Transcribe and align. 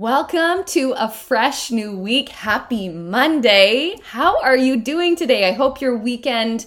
Welcome 0.00 0.64
to 0.68 0.94
a 0.96 1.10
fresh 1.10 1.70
new 1.70 1.94
week. 1.94 2.30
Happy 2.30 2.88
Monday. 2.88 3.96
How 4.02 4.40
are 4.40 4.56
you 4.56 4.80
doing 4.80 5.14
today? 5.14 5.46
I 5.46 5.52
hope 5.52 5.82
your 5.82 5.94
weekend 5.94 6.64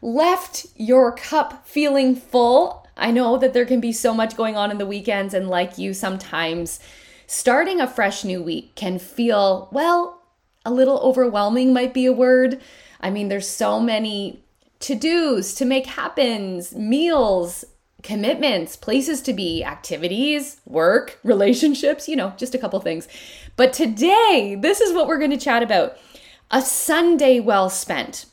left 0.00 0.66
your 0.76 1.10
cup 1.10 1.66
feeling 1.66 2.14
full. 2.14 2.86
I 2.96 3.10
know 3.10 3.36
that 3.36 3.52
there 3.52 3.66
can 3.66 3.80
be 3.80 3.92
so 3.92 4.14
much 4.14 4.36
going 4.36 4.56
on 4.56 4.70
in 4.70 4.78
the 4.78 4.86
weekends, 4.86 5.34
and 5.34 5.48
like 5.48 5.76
you, 5.76 5.92
sometimes 5.92 6.78
starting 7.26 7.80
a 7.80 7.88
fresh 7.88 8.22
new 8.22 8.40
week 8.40 8.76
can 8.76 9.00
feel, 9.00 9.68
well, 9.72 10.22
a 10.64 10.72
little 10.72 11.00
overwhelming, 11.00 11.72
might 11.72 11.92
be 11.92 12.06
a 12.06 12.12
word. 12.12 12.60
I 13.00 13.10
mean, 13.10 13.26
there's 13.26 13.48
so 13.48 13.80
many 13.80 14.44
to 14.78 14.94
dos 14.94 15.52
to 15.54 15.64
make 15.64 15.86
happens, 15.86 16.76
meals, 16.76 17.64
commitments, 18.02 18.76
places 18.76 19.22
to 19.22 19.32
be, 19.32 19.64
activities, 19.64 20.60
work, 20.66 21.18
relationships, 21.22 22.08
you 22.08 22.16
know, 22.16 22.32
just 22.36 22.54
a 22.54 22.58
couple 22.58 22.80
things. 22.80 23.08
But 23.56 23.72
today, 23.72 24.56
this 24.60 24.80
is 24.80 24.92
what 24.92 25.06
we're 25.06 25.18
going 25.18 25.30
to 25.30 25.36
chat 25.36 25.62
about 25.62 25.96
a 26.50 26.60
Sunday 26.60 27.40
well 27.40 27.70
spent. 27.70 28.26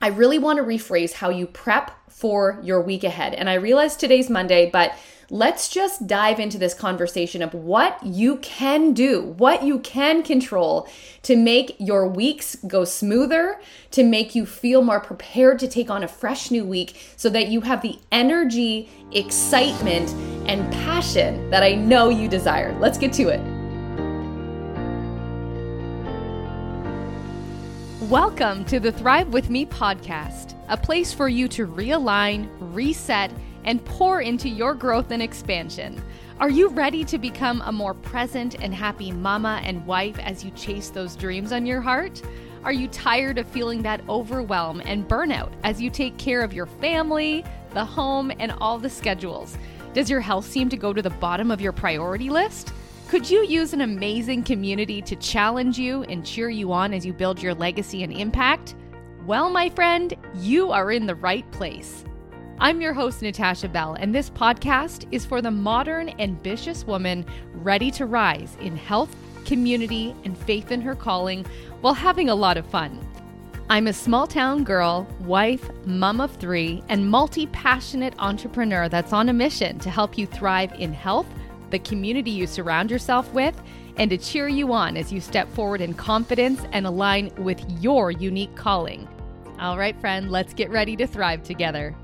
I 0.00 0.08
really 0.08 0.38
want 0.38 0.58
to 0.58 0.64
rephrase 0.64 1.14
how 1.14 1.30
you 1.30 1.46
prep 1.46 1.90
for 2.10 2.60
your 2.62 2.80
week 2.80 3.04
ahead. 3.04 3.34
And 3.34 3.48
I 3.48 3.54
realize 3.54 3.96
today's 3.96 4.30
Monday, 4.30 4.70
but 4.70 4.94
let's 5.28 5.68
just 5.68 6.06
dive 6.06 6.38
into 6.38 6.56
this 6.56 6.72
conversation 6.72 7.42
of 7.42 7.52
what 7.52 8.00
you 8.04 8.36
can 8.36 8.92
do, 8.92 9.34
what 9.38 9.64
you 9.64 9.80
can 9.80 10.22
control 10.22 10.88
to 11.22 11.34
make 11.34 11.74
your 11.80 12.06
weeks 12.06 12.54
go 12.68 12.84
smoother, 12.84 13.60
to 13.90 14.04
make 14.04 14.36
you 14.36 14.46
feel 14.46 14.82
more 14.82 15.00
prepared 15.00 15.58
to 15.58 15.66
take 15.66 15.90
on 15.90 16.04
a 16.04 16.08
fresh 16.08 16.52
new 16.52 16.64
week 16.64 17.12
so 17.16 17.28
that 17.28 17.48
you 17.48 17.60
have 17.62 17.82
the 17.82 17.98
energy, 18.12 18.88
excitement, 19.10 20.08
and 20.48 20.72
passion 20.72 21.50
that 21.50 21.64
I 21.64 21.74
know 21.74 22.08
you 22.08 22.28
desire. 22.28 22.78
Let's 22.78 22.96
get 22.96 23.12
to 23.14 23.28
it. 23.30 23.40
Welcome 28.08 28.64
to 28.66 28.78
the 28.78 28.92
Thrive 28.92 29.32
With 29.32 29.50
Me 29.50 29.66
podcast, 29.66 30.54
a 30.68 30.76
place 30.76 31.12
for 31.12 31.28
you 31.28 31.48
to 31.48 31.66
realign, 31.66 32.48
reset, 32.60 33.32
and 33.66 33.84
pour 33.84 34.22
into 34.22 34.48
your 34.48 34.74
growth 34.74 35.10
and 35.10 35.22
expansion. 35.22 36.02
Are 36.40 36.50
you 36.50 36.68
ready 36.68 37.04
to 37.04 37.18
become 37.18 37.62
a 37.66 37.72
more 37.72 37.94
present 37.94 38.56
and 38.60 38.74
happy 38.74 39.12
mama 39.12 39.60
and 39.64 39.86
wife 39.86 40.18
as 40.20 40.44
you 40.44 40.50
chase 40.52 40.90
those 40.90 41.16
dreams 41.16 41.52
on 41.52 41.66
your 41.66 41.80
heart? 41.80 42.22
Are 42.64 42.72
you 42.72 42.88
tired 42.88 43.38
of 43.38 43.46
feeling 43.46 43.82
that 43.82 44.00
overwhelm 44.08 44.80
and 44.84 45.08
burnout 45.08 45.52
as 45.62 45.80
you 45.80 45.90
take 45.90 46.16
care 46.18 46.42
of 46.42 46.52
your 46.52 46.66
family, 46.66 47.44
the 47.74 47.84
home, 47.84 48.32
and 48.38 48.52
all 48.52 48.78
the 48.78 48.90
schedules? 48.90 49.56
Does 49.94 50.10
your 50.10 50.20
health 50.20 50.46
seem 50.46 50.68
to 50.68 50.76
go 50.76 50.92
to 50.92 51.00
the 51.00 51.10
bottom 51.10 51.50
of 51.50 51.60
your 51.60 51.72
priority 51.72 52.28
list? 52.28 52.72
Could 53.08 53.30
you 53.30 53.44
use 53.46 53.72
an 53.72 53.82
amazing 53.82 54.42
community 54.42 55.00
to 55.02 55.16
challenge 55.16 55.78
you 55.78 56.02
and 56.02 56.26
cheer 56.26 56.50
you 56.50 56.72
on 56.72 56.92
as 56.92 57.06
you 57.06 57.12
build 57.12 57.40
your 57.40 57.54
legacy 57.54 58.02
and 58.02 58.12
impact? 58.12 58.74
Well, 59.24 59.48
my 59.48 59.70
friend, 59.70 60.12
you 60.34 60.72
are 60.72 60.90
in 60.90 61.06
the 61.06 61.14
right 61.14 61.50
place. 61.52 62.04
I'm 62.58 62.80
your 62.80 62.94
host, 62.94 63.22
Natasha 63.22 63.68
Bell, 63.68 63.94
and 64.00 64.14
this 64.14 64.30
podcast 64.30 65.06
is 65.10 65.26
for 65.26 65.42
the 65.42 65.50
modern, 65.50 66.08
ambitious 66.20 66.86
woman 66.86 67.26
ready 67.54 67.90
to 67.92 68.06
rise 68.06 68.56
in 68.60 68.76
health, 68.76 69.14
community, 69.44 70.14
and 70.24 70.36
faith 70.36 70.72
in 70.72 70.80
her 70.80 70.94
calling 70.94 71.44
while 71.80 71.94
having 71.94 72.30
a 72.30 72.34
lot 72.34 72.56
of 72.56 72.66
fun. 72.66 72.98
I'm 73.68 73.88
a 73.88 73.92
small 73.92 74.26
town 74.26 74.64
girl, 74.64 75.06
wife, 75.20 75.68
mom 75.84 76.20
of 76.20 76.34
three, 76.36 76.82
and 76.88 77.10
multi 77.10 77.46
passionate 77.48 78.14
entrepreneur 78.18 78.88
that's 78.88 79.12
on 79.12 79.28
a 79.28 79.32
mission 79.32 79.78
to 79.80 79.90
help 79.90 80.16
you 80.16 80.26
thrive 80.26 80.72
in 80.78 80.92
health 80.92 81.26
the 81.70 81.78
community 81.80 82.30
you 82.30 82.46
surround 82.46 82.90
yourself 82.90 83.32
with, 83.32 83.60
and 83.96 84.10
to 84.10 84.18
cheer 84.18 84.48
you 84.48 84.72
on 84.72 84.96
as 84.96 85.12
you 85.12 85.20
step 85.20 85.48
forward 85.52 85.80
in 85.80 85.94
confidence 85.94 86.60
and 86.72 86.86
align 86.86 87.32
with 87.36 87.62
your 87.82 88.10
unique 88.10 88.54
calling. 88.54 89.08
All 89.58 89.78
right, 89.78 89.98
friend, 90.00 90.30
let's 90.30 90.52
get 90.52 90.70
ready 90.70 90.96
to 90.96 91.06
thrive 91.06 91.42
together. 91.42 91.94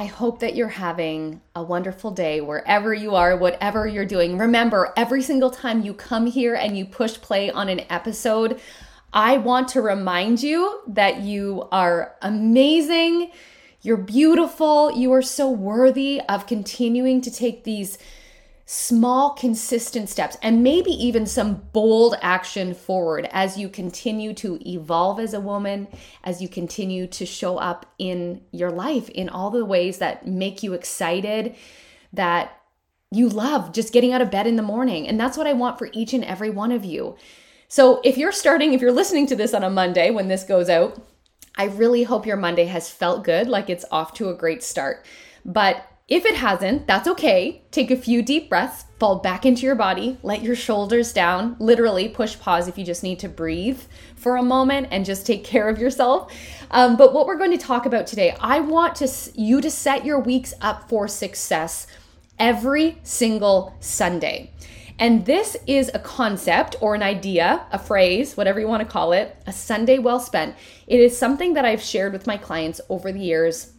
I 0.00 0.06
hope 0.06 0.38
that 0.38 0.56
you're 0.56 0.68
having 0.68 1.42
a 1.54 1.62
wonderful 1.62 2.10
day 2.10 2.40
wherever 2.40 2.94
you 2.94 3.16
are, 3.16 3.36
whatever 3.36 3.86
you're 3.86 4.06
doing. 4.06 4.38
Remember, 4.38 4.94
every 4.96 5.20
single 5.20 5.50
time 5.50 5.82
you 5.82 5.92
come 5.92 6.24
here 6.24 6.54
and 6.54 6.78
you 6.78 6.86
push 6.86 7.20
play 7.20 7.50
on 7.50 7.68
an 7.68 7.82
episode, 7.90 8.58
I 9.12 9.36
want 9.36 9.68
to 9.68 9.82
remind 9.82 10.42
you 10.42 10.80
that 10.88 11.20
you 11.20 11.68
are 11.70 12.14
amazing 12.22 13.30
you're 13.82 13.96
beautiful. 13.96 14.92
You 14.92 15.12
are 15.14 15.22
so 15.22 15.50
worthy 15.50 16.20
of 16.28 16.46
continuing 16.46 17.22
to 17.22 17.30
take 17.30 17.64
these 17.64 17.96
small, 18.72 19.30
consistent 19.30 20.08
steps 20.08 20.36
and 20.42 20.62
maybe 20.62 20.92
even 20.92 21.26
some 21.26 21.56
bold 21.72 22.14
action 22.22 22.72
forward 22.72 23.28
as 23.32 23.58
you 23.58 23.68
continue 23.68 24.32
to 24.32 24.60
evolve 24.64 25.18
as 25.18 25.34
a 25.34 25.40
woman, 25.40 25.88
as 26.22 26.40
you 26.40 26.48
continue 26.48 27.04
to 27.04 27.26
show 27.26 27.58
up 27.58 27.84
in 27.98 28.40
your 28.52 28.70
life 28.70 29.08
in 29.08 29.28
all 29.28 29.50
the 29.50 29.64
ways 29.64 29.98
that 29.98 30.24
make 30.24 30.62
you 30.62 30.72
excited, 30.72 31.56
that 32.12 32.62
you 33.10 33.28
love 33.28 33.72
just 33.72 33.92
getting 33.92 34.12
out 34.12 34.22
of 34.22 34.30
bed 34.30 34.46
in 34.46 34.54
the 34.54 34.62
morning. 34.62 35.08
And 35.08 35.18
that's 35.18 35.36
what 35.36 35.48
I 35.48 35.52
want 35.52 35.76
for 35.76 35.90
each 35.92 36.14
and 36.14 36.22
every 36.22 36.50
one 36.50 36.70
of 36.70 36.84
you. 36.84 37.16
So 37.66 38.00
if 38.04 38.16
you're 38.16 38.30
starting, 38.30 38.72
if 38.72 38.80
you're 38.80 38.92
listening 38.92 39.26
to 39.26 39.34
this 39.34 39.52
on 39.52 39.64
a 39.64 39.70
Monday 39.70 40.12
when 40.12 40.28
this 40.28 40.44
goes 40.44 40.70
out, 40.70 40.96
I 41.56 41.64
really 41.64 42.04
hope 42.04 42.24
your 42.24 42.36
Monday 42.36 42.66
has 42.66 42.88
felt 42.88 43.24
good, 43.24 43.48
like 43.48 43.68
it's 43.68 43.84
off 43.90 44.14
to 44.14 44.28
a 44.28 44.34
great 44.34 44.62
start. 44.62 45.04
But 45.44 45.89
if 46.10 46.26
it 46.26 46.34
hasn't, 46.34 46.88
that's 46.88 47.06
okay. 47.06 47.62
Take 47.70 47.92
a 47.92 47.96
few 47.96 48.20
deep 48.20 48.48
breaths, 48.48 48.84
fall 48.98 49.20
back 49.20 49.46
into 49.46 49.62
your 49.62 49.76
body, 49.76 50.18
let 50.24 50.42
your 50.42 50.56
shoulders 50.56 51.12
down, 51.12 51.54
literally 51.60 52.08
push 52.08 52.36
pause 52.36 52.66
if 52.66 52.76
you 52.76 52.84
just 52.84 53.04
need 53.04 53.20
to 53.20 53.28
breathe 53.28 53.80
for 54.16 54.36
a 54.36 54.42
moment 54.42 54.88
and 54.90 55.04
just 55.04 55.24
take 55.24 55.44
care 55.52 55.68
of 55.68 55.78
yourself. 55.78 56.32
Um, 56.72 56.96
but 56.96 57.14
what 57.14 57.26
we're 57.26 57.38
going 57.38 57.56
to 57.56 57.64
talk 57.64 57.86
about 57.86 58.08
today, 58.08 58.36
I 58.40 58.58
want 58.58 58.96
to 58.96 59.08
you 59.36 59.60
to 59.60 59.70
set 59.70 60.04
your 60.04 60.18
weeks 60.18 60.52
up 60.60 60.88
for 60.88 61.06
success 61.06 61.86
every 62.40 62.98
single 63.04 63.76
Sunday. 63.78 64.50
And 64.98 65.24
this 65.24 65.56
is 65.68 65.92
a 65.94 66.00
concept 66.00 66.74
or 66.80 66.96
an 66.96 67.04
idea, 67.04 67.64
a 67.70 67.78
phrase, 67.78 68.36
whatever 68.36 68.58
you 68.58 68.66
want 68.66 68.82
to 68.82 68.92
call 68.92 69.12
it, 69.12 69.40
a 69.46 69.52
Sunday 69.52 69.98
well 69.98 70.18
spent. 70.18 70.56
It 70.88 70.98
is 70.98 71.16
something 71.16 71.54
that 71.54 71.64
I've 71.64 71.80
shared 71.80 72.12
with 72.12 72.26
my 72.26 72.36
clients 72.36 72.80
over 72.88 73.12
the 73.12 73.20
years 73.20 73.74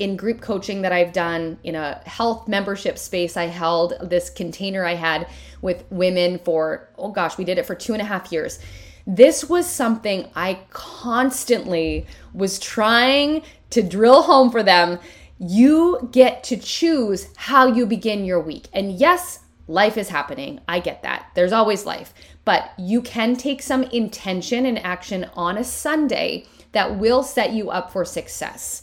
in 0.00 0.16
group 0.16 0.40
coaching 0.40 0.82
that 0.82 0.92
I've 0.92 1.12
done 1.12 1.58
in 1.62 1.76
a 1.76 2.02
health 2.06 2.48
membership 2.48 2.98
space. 2.98 3.36
I 3.36 3.44
held 3.44 3.94
this 4.02 4.30
container 4.30 4.84
I 4.84 4.94
had 4.94 5.28
with 5.62 5.84
women 5.90 6.40
for, 6.40 6.88
oh 6.98 7.12
gosh, 7.12 7.38
we 7.38 7.44
did 7.44 7.58
it 7.58 7.66
for 7.66 7.74
two 7.74 7.92
and 7.92 8.02
a 8.02 8.04
half 8.04 8.32
years. 8.32 8.58
This 9.06 9.48
was 9.48 9.66
something 9.66 10.28
I 10.34 10.60
constantly 10.70 12.06
was 12.34 12.58
trying 12.58 13.42
to 13.70 13.82
drill 13.82 14.22
home 14.22 14.50
for 14.50 14.62
them. 14.62 14.98
You 15.38 16.08
get 16.12 16.44
to 16.44 16.56
choose 16.56 17.28
how 17.36 17.66
you 17.66 17.86
begin 17.86 18.24
your 18.24 18.40
week. 18.40 18.68
And 18.72 18.92
yes, 18.92 19.40
Life 19.70 19.96
is 19.96 20.08
happening. 20.08 20.58
I 20.66 20.80
get 20.80 21.04
that. 21.04 21.30
There's 21.34 21.52
always 21.52 21.86
life. 21.86 22.12
But 22.44 22.72
you 22.76 23.00
can 23.00 23.36
take 23.36 23.62
some 23.62 23.84
intention 23.84 24.66
and 24.66 24.80
action 24.80 25.30
on 25.34 25.56
a 25.56 25.62
Sunday 25.62 26.46
that 26.72 26.98
will 26.98 27.22
set 27.22 27.52
you 27.52 27.70
up 27.70 27.92
for 27.92 28.04
success. 28.04 28.82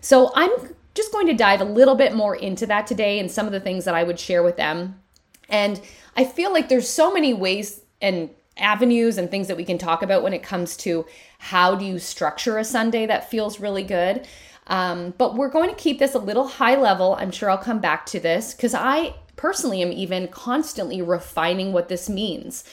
So 0.00 0.32
I'm 0.34 0.50
just 0.94 1.12
going 1.12 1.26
to 1.28 1.34
dive 1.34 1.60
a 1.60 1.64
little 1.64 1.94
bit 1.94 2.14
more 2.14 2.34
into 2.34 2.66
that 2.66 2.86
today 2.86 3.18
and 3.18 3.30
some 3.30 3.46
of 3.46 3.52
the 3.52 3.60
things 3.60 3.84
that 3.84 3.94
I 3.94 4.02
would 4.02 4.18
share 4.18 4.42
with 4.42 4.56
them. 4.56 5.00
And 5.48 5.80
I 6.16 6.24
feel 6.24 6.52
like 6.52 6.68
there's 6.68 6.88
so 6.88 7.12
many 7.12 7.32
ways 7.32 7.80
and 8.02 8.30
avenues 8.56 9.18
and 9.18 9.30
things 9.30 9.48
that 9.48 9.56
we 9.56 9.64
can 9.64 9.78
talk 9.78 10.02
about 10.02 10.22
when 10.22 10.32
it 10.32 10.42
comes 10.42 10.76
to 10.78 11.06
how 11.38 11.74
do 11.74 11.84
you 11.84 11.98
structure 11.98 12.58
a 12.58 12.64
Sunday 12.64 13.06
that 13.06 13.30
feels 13.30 13.60
really 13.60 13.84
good. 13.84 14.26
Um, 14.66 15.14
but 15.16 15.36
we're 15.36 15.48
going 15.48 15.70
to 15.70 15.76
keep 15.76 15.98
this 15.98 16.14
a 16.14 16.18
little 16.18 16.46
high 16.46 16.76
level. 16.76 17.16
I'm 17.18 17.30
sure 17.30 17.48
I'll 17.48 17.56
come 17.56 17.80
back 17.80 18.04
to 18.06 18.20
this 18.20 18.52
because 18.52 18.74
I 18.74 19.14
personally 19.36 19.80
am 19.82 19.92
even 19.92 20.28
constantly 20.28 21.00
refining 21.00 21.72
what 21.72 21.88
this 21.88 22.08
means. 22.08 22.64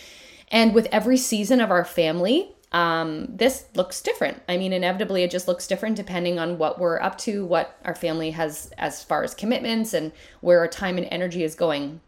And 0.50 0.74
with 0.74 0.88
every 0.92 1.18
season 1.18 1.62
of 1.62 1.72
our 1.72 1.86
family, 1.86 2.55
um, 2.76 3.28
this 3.30 3.68
looks 3.74 4.02
different. 4.02 4.44
I 4.50 4.58
mean, 4.58 4.74
inevitably, 4.74 5.24
it 5.24 5.32
just 5.32 5.48
looks 5.48 5.66
different 5.66 5.96
depending 5.96 6.38
on 6.40 6.58
what 6.58 6.78
we're 6.78 7.00
up 7.00 7.18
to, 7.20 7.46
what 7.46 7.80
our 7.86 7.96
family 7.96 8.32
has 8.32 8.70
as 8.78 9.02
far 9.02 9.24
as 9.24 9.34
commitments, 9.34 9.94
and 9.94 10.12
where 10.42 10.60
our 10.60 10.68
time 10.68 10.98
and 10.98 11.08
energy 11.10 11.42
is 11.42 11.56
going. 11.56 12.02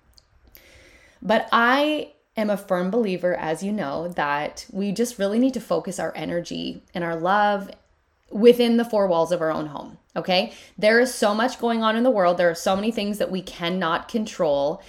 But 1.21 1.47
I 1.53 2.11
am 2.35 2.49
a 2.49 2.57
firm 2.57 2.91
believer, 2.91 3.33
as 3.33 3.63
you 3.63 3.71
know, 3.71 4.09
that 4.09 4.65
we 4.69 4.91
just 4.91 5.17
really 5.17 5.39
need 5.39 5.53
to 5.53 5.61
focus 5.61 5.99
our 5.99 6.11
energy 6.17 6.83
and 6.93 7.01
our 7.01 7.15
love 7.15 7.71
within 8.29 8.75
the 8.75 8.83
four 8.83 9.07
walls 9.07 9.31
of 9.31 9.39
our 9.39 9.51
own 9.51 9.67
home. 9.67 9.97
Okay. 10.17 10.51
There 10.77 10.99
is 10.99 11.13
so 11.13 11.33
much 11.33 11.59
going 11.59 11.81
on 11.81 11.95
in 11.95 12.03
the 12.03 12.11
world. 12.11 12.37
There 12.37 12.49
are 12.49 12.55
so 12.55 12.75
many 12.75 12.91
things 12.91 13.19
that 13.19 13.31
we 13.31 13.41
cannot 13.41 14.09
control. 14.09 14.83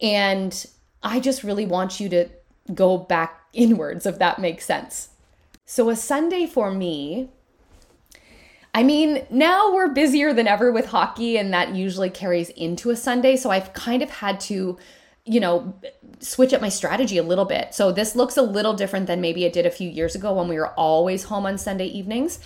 And 0.00 0.54
I 1.02 1.18
just 1.18 1.42
really 1.42 1.66
want 1.66 1.98
you 1.98 2.08
to 2.10 2.28
go 2.72 2.96
back 2.96 3.39
inwards, 3.52 4.06
if 4.06 4.18
that 4.18 4.38
makes 4.38 4.64
sense. 4.64 5.10
So, 5.64 5.88
a 5.90 5.96
Sunday 5.96 6.46
for 6.46 6.70
me, 6.72 7.30
I 8.72 8.82
mean, 8.82 9.26
now 9.30 9.72
we're 9.74 9.88
busier 9.88 10.32
than 10.32 10.46
ever 10.46 10.70
with 10.70 10.86
hockey, 10.86 11.36
and 11.36 11.52
that 11.52 11.74
usually 11.74 12.10
carries 12.10 12.50
into 12.50 12.90
a 12.90 12.96
Sunday. 12.96 13.36
So 13.36 13.50
I've 13.50 13.72
kind 13.72 14.02
of 14.02 14.10
had 14.10 14.38
to, 14.42 14.78
you 15.24 15.40
know, 15.40 15.74
switch 16.20 16.52
up 16.52 16.60
my 16.60 16.68
strategy 16.68 17.18
a 17.18 17.22
little 17.22 17.44
bit. 17.44 17.74
So 17.74 17.90
this 17.90 18.14
looks 18.14 18.36
a 18.36 18.42
little 18.42 18.74
different 18.74 19.06
than 19.06 19.20
maybe 19.20 19.44
it 19.44 19.52
did 19.52 19.66
a 19.66 19.70
few 19.70 19.90
years 19.90 20.14
ago 20.14 20.32
when 20.32 20.46
we 20.46 20.56
were 20.56 20.72
always 20.74 21.24
home 21.24 21.46
on 21.46 21.58
Sunday 21.58 21.86
evenings. 21.86 22.38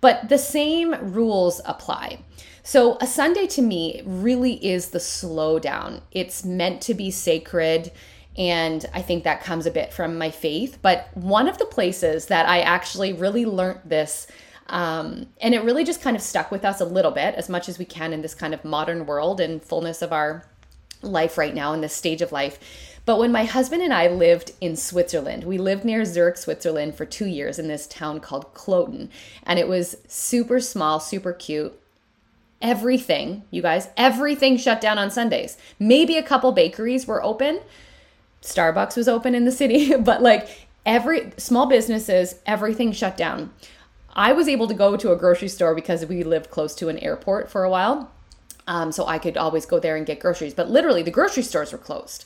But 0.00 0.28
the 0.28 0.38
same 0.38 0.94
rules 1.12 1.60
apply. 1.64 2.18
So 2.62 2.96
a 3.00 3.06
Sunday 3.06 3.46
to 3.48 3.62
me 3.62 4.02
really 4.04 4.64
is 4.64 4.88
the 4.88 4.98
slowdown. 4.98 6.02
It's 6.12 6.44
meant 6.44 6.80
to 6.82 6.94
be 6.94 7.10
sacred. 7.10 7.90
And 8.36 8.84
I 8.94 9.02
think 9.02 9.24
that 9.24 9.42
comes 9.42 9.66
a 9.66 9.70
bit 9.70 9.92
from 9.92 10.16
my 10.16 10.30
faith. 10.30 10.78
But 10.80 11.08
one 11.14 11.48
of 11.48 11.58
the 11.58 11.66
places 11.66 12.26
that 12.26 12.48
I 12.48 12.60
actually 12.60 13.12
really 13.12 13.44
learned 13.44 13.80
this 13.84 14.26
um, 14.68 15.26
and 15.40 15.54
it 15.54 15.64
really 15.64 15.84
just 15.84 16.00
kind 16.00 16.16
of 16.16 16.22
stuck 16.22 16.50
with 16.50 16.64
us 16.64 16.80
a 16.80 16.84
little 16.86 17.10
bit, 17.10 17.34
as 17.34 17.50
much 17.50 17.68
as 17.68 17.78
we 17.78 17.84
can 17.84 18.12
in 18.12 18.22
this 18.22 18.34
kind 18.34 18.54
of 18.54 18.64
modern 18.64 19.04
world 19.04 19.38
and 19.38 19.62
fullness 19.62 20.00
of 20.00 20.12
our 20.12 20.46
life 21.02 21.36
right 21.36 21.54
now 21.54 21.74
in 21.74 21.82
this 21.82 21.94
stage 21.94 22.22
of 22.22 22.32
life. 22.32 22.58
But 23.04 23.18
when 23.18 23.32
my 23.32 23.44
husband 23.44 23.82
and 23.82 23.92
I 23.92 24.06
lived 24.06 24.52
in 24.60 24.76
Switzerland, 24.76 25.44
we 25.44 25.58
lived 25.58 25.84
near 25.84 26.04
Zurich, 26.04 26.36
Switzerland 26.36 26.94
for 26.94 27.04
two 27.04 27.26
years 27.26 27.58
in 27.58 27.66
this 27.66 27.86
town 27.86 28.20
called 28.20 28.54
Kloten. 28.54 29.08
And 29.42 29.58
it 29.58 29.68
was 29.68 29.96
super 30.06 30.60
small, 30.60 31.00
super 31.00 31.32
cute. 31.32 31.78
Everything, 32.62 33.42
you 33.50 33.60
guys, 33.60 33.88
everything 33.96 34.56
shut 34.56 34.80
down 34.80 34.96
on 34.96 35.10
Sundays. 35.10 35.58
Maybe 35.80 36.16
a 36.16 36.22
couple 36.22 36.52
bakeries 36.52 37.08
were 37.08 37.22
open. 37.22 37.58
Starbucks 38.42 38.96
was 38.96 39.08
open 39.08 39.34
in 39.34 39.44
the 39.44 39.52
city, 39.52 39.96
but 39.96 40.22
like 40.22 40.68
every 40.84 41.32
small 41.36 41.66
businesses, 41.66 42.36
everything 42.46 42.92
shut 42.92 43.16
down. 43.16 43.52
I 44.14 44.32
was 44.32 44.48
able 44.48 44.68
to 44.68 44.74
go 44.74 44.96
to 44.96 45.12
a 45.12 45.16
grocery 45.16 45.48
store 45.48 45.74
because 45.74 46.04
we 46.04 46.22
lived 46.22 46.50
close 46.50 46.74
to 46.76 46.88
an 46.88 46.98
airport 46.98 47.50
for 47.50 47.64
a 47.64 47.70
while. 47.70 48.10
Um, 48.66 48.92
so 48.92 49.06
I 49.06 49.18
could 49.18 49.36
always 49.36 49.66
go 49.66 49.80
there 49.80 49.96
and 49.96 50.06
get 50.06 50.20
groceries. 50.20 50.54
But 50.54 50.70
literally, 50.70 51.02
the 51.02 51.10
grocery 51.10 51.42
stores 51.42 51.72
were 51.72 51.78
closed. 51.78 52.24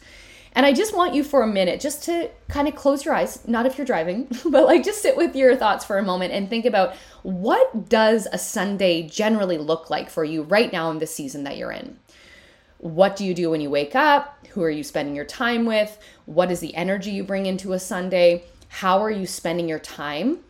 And 0.52 0.64
I 0.64 0.72
just 0.72 0.96
want 0.96 1.14
you 1.14 1.22
for 1.22 1.42
a 1.42 1.46
minute 1.46 1.80
just 1.80 2.02
to 2.04 2.30
kind 2.48 2.66
of 2.66 2.74
close 2.74 3.04
your 3.04 3.14
eyes, 3.14 3.46
not 3.46 3.66
if 3.66 3.76
you're 3.76 3.86
driving, 3.86 4.26
but 4.50 4.64
like 4.64 4.84
just 4.84 5.02
sit 5.02 5.16
with 5.16 5.36
your 5.36 5.54
thoughts 5.54 5.84
for 5.84 5.98
a 5.98 6.02
moment 6.02 6.32
and 6.32 6.48
think 6.48 6.64
about 6.64 6.94
what 7.22 7.90
does 7.90 8.26
a 8.32 8.38
Sunday 8.38 9.06
generally 9.06 9.58
look 9.58 9.90
like 9.90 10.08
for 10.08 10.24
you 10.24 10.42
right 10.42 10.72
now 10.72 10.90
in 10.90 10.98
the 10.98 11.06
season 11.06 11.44
that 11.44 11.58
you're 11.58 11.72
in? 11.72 11.98
What 12.78 13.16
do 13.16 13.24
you 13.24 13.34
do 13.34 13.50
when 13.50 13.60
you 13.60 13.70
wake 13.70 13.94
up? 13.94 14.46
Who 14.50 14.62
are 14.62 14.70
you 14.70 14.84
spending 14.84 15.14
your 15.14 15.24
time 15.24 15.64
with? 15.64 15.98
What 16.26 16.50
is 16.50 16.60
the 16.60 16.74
energy 16.74 17.10
you 17.10 17.24
bring 17.24 17.46
into 17.46 17.72
a 17.72 17.78
Sunday? 17.78 18.44
How 18.68 19.02
are 19.02 19.10
you 19.10 19.26
spending 19.26 19.68
your 19.68 19.78
time? 19.78 20.40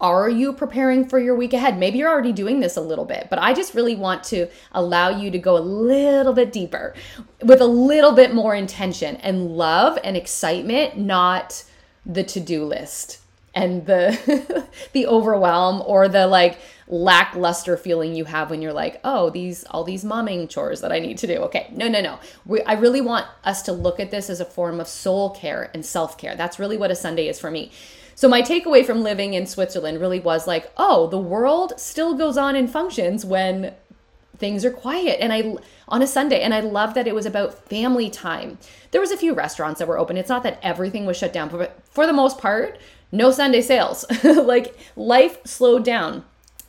Are 0.00 0.28
you 0.28 0.52
preparing 0.52 1.08
for 1.08 1.18
your 1.18 1.34
week 1.34 1.52
ahead? 1.52 1.76
Maybe 1.76 1.98
you're 1.98 2.08
already 2.08 2.32
doing 2.32 2.60
this 2.60 2.76
a 2.76 2.80
little 2.80 3.04
bit, 3.04 3.26
but 3.30 3.40
I 3.40 3.52
just 3.52 3.74
really 3.74 3.96
want 3.96 4.22
to 4.24 4.46
allow 4.70 5.08
you 5.08 5.28
to 5.32 5.38
go 5.38 5.56
a 5.56 5.58
little 5.58 6.32
bit 6.32 6.52
deeper 6.52 6.94
with 7.42 7.60
a 7.60 7.66
little 7.66 8.12
bit 8.12 8.32
more 8.32 8.54
intention 8.54 9.16
and 9.16 9.56
love 9.56 9.98
and 10.04 10.16
excitement, 10.16 10.96
not 10.96 11.64
the 12.06 12.22
to-do 12.22 12.64
list 12.64 13.18
and 13.58 13.86
the 13.86 14.66
the 14.92 15.06
overwhelm 15.06 15.82
or 15.84 16.08
the 16.08 16.26
like 16.26 16.58
lackluster 16.86 17.76
feeling 17.76 18.14
you 18.14 18.24
have 18.24 18.50
when 18.50 18.62
you're 18.62 18.72
like, 18.72 19.00
oh, 19.04 19.30
these 19.30 19.64
all 19.64 19.84
these 19.84 20.04
momming 20.04 20.48
chores 20.48 20.80
that 20.80 20.92
I 20.92 21.00
need 21.00 21.18
to 21.18 21.26
do. 21.26 21.36
Okay, 21.42 21.68
no, 21.72 21.88
no, 21.88 22.00
no. 22.00 22.18
We, 22.46 22.62
I 22.62 22.74
really 22.74 23.00
want 23.00 23.26
us 23.44 23.62
to 23.62 23.72
look 23.72 23.98
at 24.00 24.10
this 24.10 24.30
as 24.30 24.40
a 24.40 24.44
form 24.44 24.80
of 24.80 24.86
soul 24.86 25.30
care 25.30 25.70
and 25.74 25.84
self 25.84 26.16
care. 26.16 26.36
That's 26.36 26.58
really 26.58 26.76
what 26.76 26.90
a 26.90 26.94
Sunday 26.94 27.28
is 27.28 27.40
for 27.40 27.50
me. 27.50 27.72
So 28.14 28.28
my 28.28 28.42
takeaway 28.42 28.84
from 28.84 29.02
living 29.02 29.34
in 29.34 29.46
Switzerland 29.46 30.00
really 30.00 30.20
was 30.20 30.46
like, 30.46 30.72
oh, 30.76 31.08
the 31.08 31.18
world 31.18 31.74
still 31.78 32.14
goes 32.14 32.36
on 32.36 32.56
and 32.56 32.70
functions 32.70 33.24
when 33.24 33.74
things 34.38 34.64
are 34.64 34.70
quiet 34.70 35.18
and 35.20 35.32
I 35.32 35.56
on 35.88 36.00
a 36.00 36.06
Sunday 36.06 36.40
and 36.42 36.54
I 36.54 36.60
love 36.60 36.94
that 36.94 37.08
it 37.08 37.14
was 37.14 37.26
about 37.26 37.68
family 37.68 38.08
time. 38.08 38.58
There 38.92 39.00
was 39.00 39.10
a 39.10 39.16
few 39.16 39.34
restaurants 39.34 39.80
that 39.80 39.88
were 39.88 39.98
open. 39.98 40.16
It's 40.16 40.28
not 40.28 40.44
that 40.44 40.60
everything 40.62 41.06
was 41.06 41.16
shut 41.16 41.32
down, 41.32 41.48
but 41.48 41.76
for 41.90 42.06
the 42.06 42.12
most 42.12 42.38
part, 42.38 42.78
no 43.12 43.30
Sunday 43.30 43.60
sales. 43.60 44.04
like 44.24 44.76
life 44.96 45.38
slowed 45.44 45.84
down. 45.84 46.24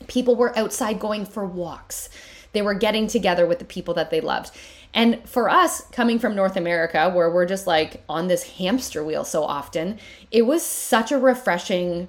People 0.07 0.36
were 0.36 0.57
outside 0.57 1.00
going 1.00 1.25
for 1.25 1.45
walks. 1.45 2.09
They 2.51 2.62
were 2.62 2.74
getting 2.74 3.07
together 3.07 3.45
with 3.45 3.59
the 3.59 3.65
people 3.65 3.94
that 3.95 4.09
they 4.09 4.21
loved. 4.21 4.51
And 4.94 5.27
for 5.30 5.50
us, 5.50 5.81
coming 5.91 6.18
from 6.18 6.36
North 6.36 6.57
America, 6.57 7.12
where 7.12 7.30
we're 7.30 7.45
just 7.45 7.68
like 7.68 8.03
on 8.09 8.27
this 8.27 8.44
hamster 8.57 9.03
wheel 9.03 9.24
so 9.24 9.44
often, 9.44 10.00
it 10.31 10.44
was 10.44 10.65
such 10.65 11.12
a 11.12 11.19
refreshing 11.19 12.07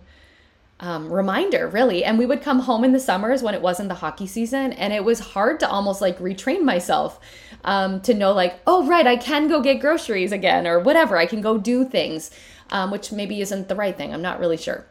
um, 0.81 1.13
reminder, 1.13 1.69
really. 1.69 2.05
And 2.05 2.19
we 2.19 2.25
would 2.25 2.41
come 2.41 2.61
home 2.61 2.85
in 2.85 2.93
the 2.93 3.01
summers 3.01 3.43
when 3.43 3.55
it 3.55 3.61
wasn't 3.61 3.91
the 3.91 3.97
hockey 3.97 4.27
season, 4.27 4.73
and 4.73 4.93
it 4.95 5.05
was 5.05 5.21
hard 5.21 5.61
to 5.61 5.69
almost 5.69 6.01
like 6.01 6.19
retrain 6.19 6.63
myself 6.63 7.21
um, 7.65 8.01
to 8.01 8.15
know, 8.15 8.33
like, 8.33 8.59
oh, 8.67 8.87
right, 8.87 9.07
I 9.07 9.17
can 9.17 9.47
go 9.47 9.61
get 9.61 9.81
groceries 9.81 10.33
again, 10.33 10.67
or 10.67 10.81
whatever. 10.81 11.19
I 11.19 11.27
can 11.27 11.43
go 11.43 11.59
do 11.59 11.85
things, 11.85 12.31
um, 12.71 12.91
which 12.91 13.13
maybe 13.13 13.41
isn't 13.41 13.69
the 13.69 13.75
right 13.75 13.97
thing. 13.97 14.13
I'm 14.13 14.23
not 14.23 14.41
really 14.41 14.57
sure. 14.57 14.87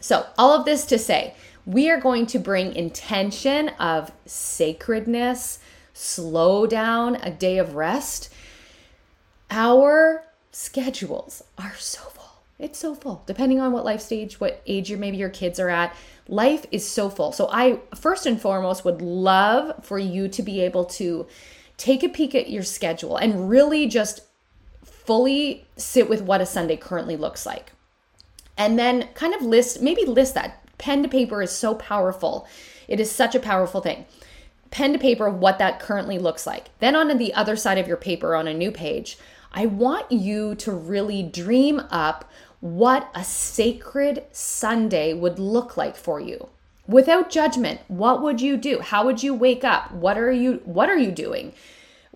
So, 0.00 0.26
all 0.36 0.52
of 0.52 0.64
this 0.64 0.84
to 0.86 0.98
say, 0.98 1.34
we 1.66 1.90
are 1.90 2.00
going 2.00 2.26
to 2.26 2.38
bring 2.38 2.74
intention 2.74 3.70
of 3.80 4.12
sacredness 4.26 5.58
slow 5.94 6.66
down, 6.66 7.14
a 7.16 7.30
day 7.30 7.56
of 7.58 7.76
rest, 7.76 8.28
our 9.50 10.24
schedules 10.50 11.42
are 11.56 11.74
so 11.76 12.00
full. 12.00 12.24
It's 12.58 12.78
so 12.78 12.94
full, 12.94 13.22
depending 13.26 13.60
on 13.60 13.72
what 13.72 13.84
life 13.84 14.00
stage, 14.00 14.38
what 14.40 14.60
age 14.66 14.90
your 14.90 14.98
maybe 14.98 15.16
your 15.16 15.30
kids 15.30 15.58
are 15.58 15.70
at. 15.70 15.94
Life 16.28 16.66
is 16.70 16.86
so 16.86 17.08
full. 17.08 17.32
So 17.32 17.48
I 17.50 17.80
first 17.94 18.26
and 18.26 18.40
foremost 18.40 18.84
would 18.84 19.00
love 19.00 19.84
for 19.84 19.98
you 19.98 20.28
to 20.28 20.42
be 20.42 20.60
able 20.60 20.84
to 20.86 21.26
take 21.76 22.02
a 22.02 22.08
peek 22.08 22.34
at 22.34 22.50
your 22.50 22.62
schedule 22.62 23.16
and 23.16 23.48
really 23.48 23.86
just 23.86 24.20
fully 25.04 25.66
sit 25.76 26.08
with 26.08 26.22
what 26.22 26.40
a 26.40 26.46
Sunday 26.46 26.76
currently 26.76 27.16
looks 27.16 27.46
like. 27.46 27.72
And 28.56 28.78
then 28.78 29.08
kind 29.14 29.34
of 29.34 29.42
list, 29.42 29.82
maybe 29.82 30.04
list 30.04 30.34
that. 30.34 30.60
Pen 30.78 31.02
to 31.02 31.08
paper 31.08 31.42
is 31.42 31.50
so 31.50 31.74
powerful. 31.74 32.46
It 32.88 33.00
is 33.00 33.10
such 33.10 33.34
a 33.34 33.40
powerful 33.40 33.80
thing 33.80 34.06
pen 34.74 34.92
to 34.92 34.98
paper 34.98 35.30
what 35.30 35.58
that 35.60 35.78
currently 35.78 36.18
looks 36.18 36.48
like. 36.48 36.68
Then 36.80 36.96
on 36.96 37.16
the 37.16 37.32
other 37.32 37.54
side 37.54 37.78
of 37.78 37.86
your 37.86 37.96
paper 37.96 38.34
on 38.34 38.48
a 38.48 38.52
new 38.52 38.72
page, 38.72 39.16
I 39.52 39.66
want 39.66 40.10
you 40.10 40.56
to 40.56 40.72
really 40.72 41.22
dream 41.22 41.80
up 41.90 42.28
what 42.58 43.08
a 43.14 43.22
sacred 43.22 44.24
Sunday 44.32 45.14
would 45.14 45.38
look 45.38 45.76
like 45.76 45.94
for 45.94 46.18
you. 46.18 46.48
Without 46.88 47.30
judgment, 47.30 47.82
what 47.86 48.20
would 48.20 48.40
you 48.40 48.56
do? 48.56 48.80
How 48.80 49.04
would 49.04 49.22
you 49.22 49.32
wake 49.32 49.62
up? 49.62 49.92
What 49.92 50.18
are 50.18 50.32
you 50.32 50.60
what 50.64 50.90
are 50.90 50.98
you 50.98 51.12
doing? 51.12 51.52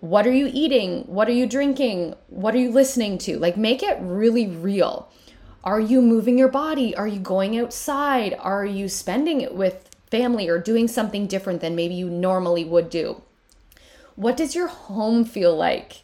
What 0.01 0.25
are 0.25 0.33
you 0.33 0.49
eating? 0.51 1.01
What 1.03 1.27
are 1.27 1.33
you 1.33 1.45
drinking? 1.45 2.15
What 2.27 2.55
are 2.55 2.59
you 2.59 2.71
listening 2.71 3.17
to? 3.19 3.37
Like 3.37 3.57
make 3.57 3.83
it 3.83 3.97
really 3.99 4.47
real. 4.47 5.11
Are 5.63 5.79
you 5.79 6.01
moving 6.01 6.37
your 6.37 6.47
body? 6.47 6.95
Are 6.95 7.07
you 7.07 7.19
going 7.19 7.57
outside? 7.57 8.33
Are 8.39 8.65
you 8.65 8.87
spending 8.87 9.41
it 9.41 9.53
with 9.53 9.89
family 10.09 10.47
or 10.47 10.59
doing 10.59 10.87
something 10.87 11.27
different 11.27 11.61
than 11.61 11.75
maybe 11.75 11.93
you 11.93 12.09
normally 12.09 12.65
would 12.65 12.89
do. 12.89 13.21
What 14.15 14.35
does 14.35 14.55
your 14.55 14.67
home 14.67 15.23
feel 15.23 15.55
like? 15.55 16.03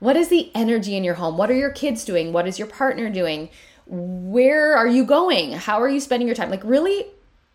What 0.00 0.16
is 0.16 0.28
the 0.28 0.50
energy 0.54 0.96
in 0.96 1.04
your 1.04 1.14
home? 1.14 1.36
What 1.36 1.50
are 1.50 1.56
your 1.56 1.70
kids 1.70 2.04
doing? 2.04 2.32
What 2.32 2.46
is 2.46 2.58
your 2.58 2.68
partner 2.68 3.10
doing? 3.10 3.48
Where 3.86 4.76
are 4.76 4.86
you 4.86 5.04
going? 5.04 5.52
How 5.52 5.80
are 5.80 5.88
you 5.88 6.00
spending 6.00 6.26
your 6.26 6.36
time? 6.36 6.50
Like 6.50 6.64
really 6.64 7.06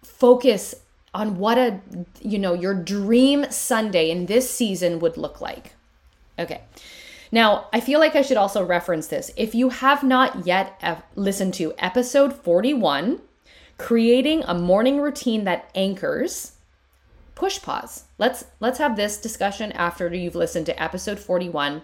focus 0.03 0.75
on 1.13 1.37
what 1.37 1.57
a 1.57 1.79
you 2.21 2.39
know, 2.39 2.53
your 2.53 2.73
dream 2.73 3.45
Sunday 3.49 4.09
in 4.09 4.25
this 4.25 4.49
season 4.49 4.99
would 4.99 5.17
look 5.17 5.41
like. 5.41 5.73
Okay. 6.39 6.61
Now, 7.31 7.67
I 7.73 7.79
feel 7.79 7.99
like 7.99 8.15
I 8.15 8.21
should 8.21 8.37
also 8.37 8.63
reference 8.63 9.07
this. 9.07 9.31
If 9.35 9.55
you 9.55 9.69
have 9.69 10.03
not 10.03 10.45
yet 10.45 11.03
listened 11.15 11.55
to 11.55 11.73
episode 11.79 12.33
41, 12.33 13.21
creating 13.77 14.43
a 14.43 14.53
morning 14.53 15.01
routine 15.01 15.43
that 15.45 15.69
anchors 15.75 16.53
push 17.35 17.61
pause 17.61 18.03
let's 18.19 18.45
let's 18.59 18.77
have 18.77 18.95
this 18.95 19.17
discussion 19.17 19.71
after 19.71 20.13
you've 20.13 20.35
listened 20.35 20.65
to 20.65 20.81
episode 20.81 21.19
41 21.19 21.81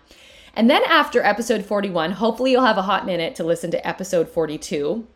and 0.54 0.70
then 0.70 0.84
after 0.86 1.22
episode 1.24 1.66
41 1.66 2.12
hopefully 2.12 2.52
you'll 2.52 2.66
have 2.66 2.78
a 2.78 2.84
hot 2.84 3.06
minute 3.06 3.36
to 3.36 3.44
listen 3.44 3.72
to 3.72 3.88
episode 3.88 4.30
42 4.30 5.08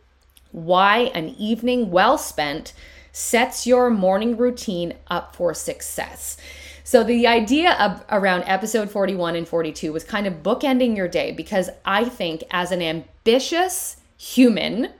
why 0.50 1.10
an 1.14 1.28
evening 1.38 1.90
well 1.90 2.18
spent 2.18 2.72
sets 3.14 3.64
your 3.64 3.90
morning 3.90 4.36
routine 4.36 4.92
up 5.06 5.36
for 5.36 5.54
success. 5.54 6.36
So 6.82 7.04
the 7.04 7.28
idea 7.28 7.74
of 7.74 8.04
around 8.10 8.42
episode 8.42 8.90
41 8.90 9.36
and 9.36 9.46
42 9.46 9.92
was 9.92 10.02
kind 10.02 10.26
of 10.26 10.42
bookending 10.42 10.96
your 10.96 11.06
day 11.06 11.30
because 11.30 11.70
I 11.84 12.06
think 12.06 12.42
as 12.50 12.72
an 12.72 12.82
ambitious 12.82 13.98
human 14.16 14.90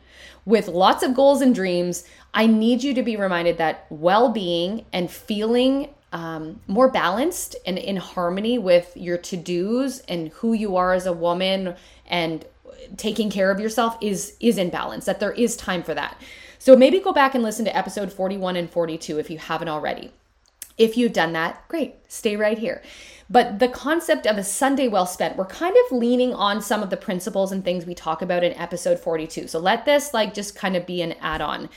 with 0.44 0.68
lots 0.68 1.02
of 1.02 1.14
goals 1.14 1.40
and 1.40 1.52
dreams, 1.54 2.04
I 2.32 2.46
need 2.46 2.84
you 2.84 2.94
to 2.94 3.02
be 3.02 3.16
reminded 3.16 3.58
that 3.58 3.86
well 3.90 4.30
being 4.30 4.86
and 4.92 5.10
feeling 5.10 5.88
um, 6.12 6.60
more 6.68 6.88
balanced 6.88 7.56
and 7.66 7.76
in 7.76 7.96
harmony 7.96 8.58
with 8.58 8.96
your 8.96 9.18
to 9.18 9.36
dos 9.36 9.98
and 10.00 10.28
who 10.28 10.52
you 10.52 10.76
are 10.76 10.92
as 10.92 11.06
a 11.06 11.12
woman 11.12 11.74
and 12.06 12.44
taking 12.96 13.28
care 13.28 13.50
of 13.50 13.58
yourself 13.58 13.98
is 14.00 14.36
is 14.38 14.56
in 14.56 14.70
balance 14.70 15.06
that 15.06 15.18
there 15.18 15.32
is 15.32 15.56
time 15.56 15.82
for 15.82 15.94
that 15.94 16.16
So 16.64 16.74
maybe 16.74 16.98
go 16.98 17.12
back 17.12 17.34
and 17.34 17.44
listen 17.44 17.66
to 17.66 17.76
episode 17.76 18.10
41 18.10 18.56
and 18.56 18.70
42 18.70 19.18
if 19.18 19.28
you 19.28 19.36
haven't 19.36 19.68
already. 19.68 20.12
If 20.78 20.96
you've 20.96 21.12
done 21.12 21.34
that, 21.34 21.62
great, 21.68 21.96
stay 22.08 22.36
right 22.36 22.56
here. 22.56 22.80
But 23.28 23.58
the 23.58 23.68
concept 23.68 24.26
of 24.26 24.38
a 24.38 24.44
Sunday 24.44 24.88
well 24.88 25.04
spent, 25.04 25.36
we're 25.36 25.44
kind 25.44 25.76
of 25.76 25.98
leaning 25.98 26.32
on 26.32 26.62
some 26.62 26.82
of 26.82 26.88
the 26.88 26.96
principles 26.96 27.52
and 27.52 27.62
things 27.62 27.84
we 27.84 27.94
talk 27.94 28.22
about 28.22 28.42
in 28.42 28.54
episode 28.54 28.98
42. 28.98 29.46
So 29.46 29.58
let 29.58 29.84
this 29.84 30.14
like 30.14 30.32
just 30.32 30.56
kind 30.56 30.74
of 30.74 30.86
be 30.86 31.02
an 31.02 31.12
add 31.20 31.42
on. 31.42 31.68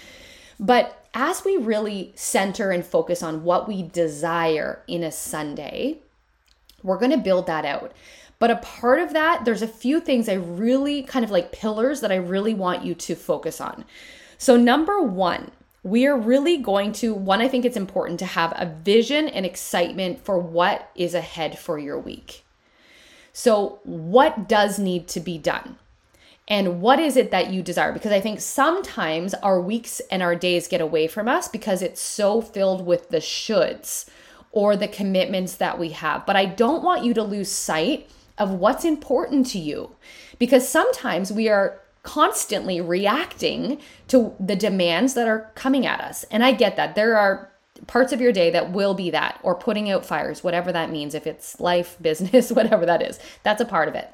But 0.57 1.05
as 1.13 1.43
we 1.43 1.57
really 1.57 2.13
center 2.15 2.71
and 2.71 2.85
focus 2.85 3.21
on 3.21 3.43
what 3.43 3.67
we 3.67 3.83
desire 3.83 4.83
in 4.87 5.03
a 5.03 5.11
Sunday, 5.11 5.97
we're 6.81 6.97
going 6.97 7.11
to 7.11 7.17
build 7.17 7.47
that 7.47 7.65
out. 7.65 7.91
But 8.39 8.51
a 8.51 8.55
part 8.55 8.99
of 8.99 9.11
that, 9.11 9.43
there's 9.43 9.61
a 9.61 9.67
few 9.67 9.99
things 9.99 10.29
I 10.29 10.35
really 10.35 11.03
kind 11.03 11.25
of 11.25 11.31
like 11.31 11.51
pillars 11.51 11.99
that 11.99 12.11
I 12.13 12.15
really 12.15 12.53
want 12.53 12.85
you 12.85 12.95
to 12.95 13.15
focus 13.15 13.59
on. 13.59 13.83
So, 14.37 14.55
number 14.55 15.01
one, 15.01 15.51
we 15.83 16.05
are 16.05 16.17
really 16.17 16.57
going 16.57 16.91
to, 16.93 17.13
one, 17.13 17.41
I 17.41 17.47
think 17.47 17.65
it's 17.65 17.77
important 17.77 18.19
to 18.19 18.25
have 18.25 18.53
a 18.55 18.65
vision 18.65 19.27
and 19.27 19.45
excitement 19.45 20.23
for 20.23 20.37
what 20.37 20.91
is 20.95 21.13
ahead 21.13 21.57
for 21.57 21.79
your 21.79 21.97
week. 21.97 22.43
So, 23.33 23.79
what 23.83 24.47
does 24.47 24.79
need 24.79 25.07
to 25.09 25.19
be 25.19 25.37
done? 25.37 25.77
And 26.47 26.81
what 26.81 26.99
is 26.99 27.17
it 27.17 27.31
that 27.31 27.51
you 27.51 27.61
desire? 27.61 27.91
Because 27.91 28.11
I 28.11 28.21
think 28.21 28.39
sometimes 28.39 29.33
our 29.35 29.59
weeks 29.59 30.01
and 30.11 30.23
our 30.23 30.35
days 30.35 30.67
get 30.67 30.81
away 30.81 31.07
from 31.07 31.27
us 31.27 31.47
because 31.47 31.81
it's 31.81 32.01
so 32.01 32.41
filled 32.41 32.85
with 32.85 33.09
the 33.09 33.17
shoulds 33.17 34.07
or 34.51 34.77
the 34.77 34.87
commitments 34.87 35.55
that 35.55 35.77
we 35.77 35.89
have. 35.89 36.25
But 36.25 36.37
I 36.37 36.45
don't 36.45 36.83
want 36.83 37.03
you 37.03 37.13
to 37.15 37.23
lose 37.23 37.51
sight 37.51 38.09
of 38.37 38.51
what's 38.51 38.85
important 38.85 39.47
to 39.47 39.59
you 39.59 39.95
because 40.39 40.67
sometimes 40.67 41.31
we 41.31 41.49
are 41.49 41.81
constantly 42.07 42.79
reacting 42.79 43.81
to 44.07 44.33
the 44.39 44.55
demands 44.55 45.13
that 45.13 45.27
are 45.27 45.51
coming 45.55 45.85
at 45.85 45.99
us. 45.99 46.23
And 46.31 46.41
I 46.41 46.53
get 46.53 46.77
that. 46.77 46.95
There 46.95 47.17
are 47.17 47.51
parts 47.85 48.13
of 48.13 48.21
your 48.21 48.31
day 48.31 48.49
that 48.49 48.71
will 48.71 48.93
be 48.93 49.09
that, 49.09 49.41
or 49.43 49.55
putting 49.55 49.91
out 49.91 50.05
fires, 50.05 50.41
whatever 50.41 50.71
that 50.71 50.89
means, 50.89 51.13
if 51.13 51.27
it's 51.27 51.59
life, 51.59 51.97
business, 52.01 52.49
whatever 52.49 52.85
that 52.85 53.01
is. 53.01 53.19
That's 53.43 53.59
a 53.59 53.65
part 53.65 53.89
of 53.89 53.95
it. 53.95 54.09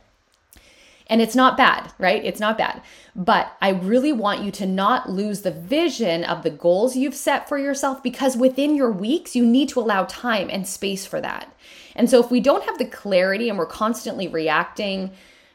And 1.06 1.22
it's 1.22 1.36
not 1.36 1.56
bad, 1.56 1.94
right? 2.00 2.26
It's 2.26 2.40
not 2.40 2.58
bad. 2.58 2.82
But 3.16 3.56
I 3.62 3.70
really 3.70 4.12
want 4.12 4.42
you 4.42 4.50
to 4.54 4.66
not 4.66 5.12
lose 5.12 5.44
the 5.44 5.52
vision 5.52 6.24
of 6.24 6.42
the 6.42 6.50
goals 6.50 6.96
you've 6.96 7.14
set 7.14 7.48
for 7.48 7.60
yourself 7.60 8.02
because 8.02 8.36
within 8.36 8.76
your 8.76 8.92
weeks, 8.92 9.36
you 9.36 9.46
need 9.46 9.70
to 9.70 9.80
allow 9.80 10.06
time 10.06 10.50
and 10.50 10.68
space 10.68 11.06
for 11.06 11.22
that. 11.22 11.56
And 11.96 12.10
so 12.10 12.20
if 12.24 12.32
we 12.32 12.40
don't 12.40 12.64
have 12.64 12.80
the 12.80 12.86
clarity 12.86 13.50
and 13.50 13.60
we're 13.60 13.68
constantly 13.68 14.28
reacting, 14.28 15.12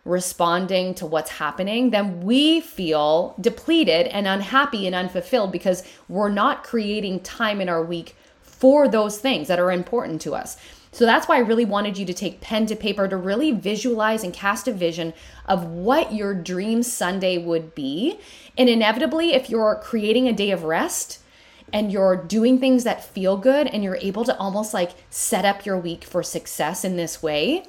responding 0.08 0.94
to 0.94 1.06
what's 1.06 1.32
happening, 1.32 1.90
then 1.90 2.22
we 2.22 2.60
feel 2.60 3.34
depleted 3.40 4.06
and 4.08 4.26
unhappy 4.26 4.86
and 4.86 4.94
unfulfilled 4.94 5.52
because 5.52 5.84
we're 6.08 6.30
not 6.30 6.64
creating 6.64 7.20
time 7.20 7.60
in 7.60 7.68
our 7.68 7.82
week 7.82 8.16
for 8.42 8.88
those 8.88 9.18
things 9.18 9.48
that 9.48 9.60
are 9.60 9.70
important 9.70 10.20
to 10.22 10.34
us. 10.34 10.56
So 10.90 11.04
that's 11.04 11.28
why 11.28 11.36
I 11.36 11.40
really 11.40 11.66
wanted 11.66 11.98
you 11.98 12.06
to 12.06 12.14
take 12.14 12.40
pen 12.40 12.66
to 12.66 12.74
paper 12.74 13.06
to 13.06 13.16
really 13.16 13.52
visualize 13.52 14.24
and 14.24 14.32
cast 14.32 14.66
a 14.66 14.72
vision 14.72 15.12
of 15.46 15.64
what 15.64 16.14
your 16.14 16.34
dream 16.34 16.82
Sunday 16.82 17.38
would 17.38 17.74
be. 17.74 18.18
And 18.56 18.68
inevitably, 18.68 19.34
if 19.34 19.50
you're 19.50 19.80
creating 19.82 20.26
a 20.26 20.32
day 20.32 20.50
of 20.50 20.64
rest, 20.64 21.20
and 21.72 21.92
you're 21.92 22.16
doing 22.16 22.58
things 22.58 22.84
that 22.84 23.04
feel 23.04 23.36
good 23.36 23.66
and 23.66 23.84
you're 23.84 23.98
able 24.00 24.24
to 24.24 24.34
almost 24.38 24.72
like 24.72 24.92
set 25.10 25.44
up 25.44 25.66
your 25.66 25.78
week 25.78 26.02
for 26.02 26.22
success 26.22 26.82
in 26.82 26.96
this 26.96 27.22
way, 27.22 27.62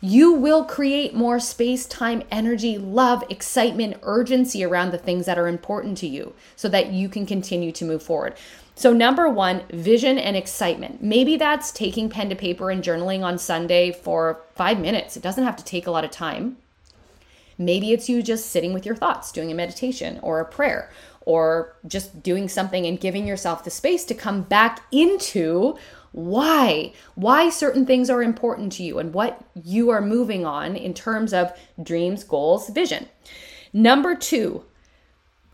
you 0.00 0.32
will 0.32 0.64
create 0.64 1.14
more 1.14 1.40
space, 1.40 1.86
time, 1.86 2.22
energy, 2.30 2.78
love, 2.78 3.24
excitement, 3.30 3.96
urgency 4.02 4.64
around 4.64 4.90
the 4.90 4.98
things 4.98 5.26
that 5.26 5.38
are 5.38 5.48
important 5.48 5.98
to 5.98 6.06
you 6.06 6.34
so 6.56 6.68
that 6.68 6.92
you 6.92 7.08
can 7.08 7.26
continue 7.26 7.72
to 7.72 7.84
move 7.84 8.02
forward. 8.02 8.34
So, 8.76 8.92
number 8.92 9.28
one, 9.28 9.62
vision 9.70 10.18
and 10.18 10.36
excitement. 10.36 11.02
Maybe 11.02 11.36
that's 11.36 11.70
taking 11.70 12.08
pen 12.08 12.28
to 12.28 12.34
paper 12.34 12.70
and 12.70 12.82
journaling 12.82 13.22
on 13.22 13.38
Sunday 13.38 13.92
for 13.92 14.42
five 14.54 14.80
minutes. 14.80 15.16
It 15.16 15.22
doesn't 15.22 15.44
have 15.44 15.56
to 15.56 15.64
take 15.64 15.86
a 15.86 15.92
lot 15.92 16.04
of 16.04 16.10
time. 16.10 16.56
Maybe 17.56 17.92
it's 17.92 18.08
you 18.08 18.20
just 18.20 18.50
sitting 18.50 18.72
with 18.72 18.84
your 18.84 18.96
thoughts, 18.96 19.30
doing 19.30 19.52
a 19.52 19.54
meditation 19.54 20.18
or 20.22 20.40
a 20.40 20.44
prayer, 20.44 20.90
or 21.20 21.76
just 21.86 22.20
doing 22.22 22.48
something 22.48 22.84
and 22.84 22.98
giving 22.98 23.28
yourself 23.28 23.62
the 23.62 23.70
space 23.70 24.04
to 24.06 24.14
come 24.14 24.42
back 24.42 24.82
into 24.90 25.76
why 26.14 26.92
why 27.16 27.50
certain 27.50 27.84
things 27.84 28.08
are 28.08 28.22
important 28.22 28.70
to 28.70 28.84
you 28.84 29.00
and 29.00 29.12
what 29.12 29.44
you 29.64 29.90
are 29.90 30.00
moving 30.00 30.46
on 30.46 30.76
in 30.76 30.94
terms 30.94 31.32
of 31.32 31.52
dreams 31.82 32.22
goals 32.22 32.68
vision. 32.68 33.08
Number 33.72 34.14
2 34.14 34.64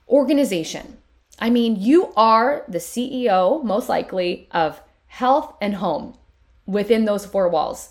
organization. 0.07 0.99
I 1.39 1.49
mean 1.49 1.77
you 1.77 2.13
are 2.15 2.63
the 2.69 2.79
ceo 2.79 3.65
most 3.65 3.89
likely 3.89 4.49
of 4.51 4.83
health 5.07 5.55
and 5.63 5.77
home 5.77 6.19
within 6.67 7.07
those 7.07 7.25
four 7.25 7.49
walls. 7.49 7.91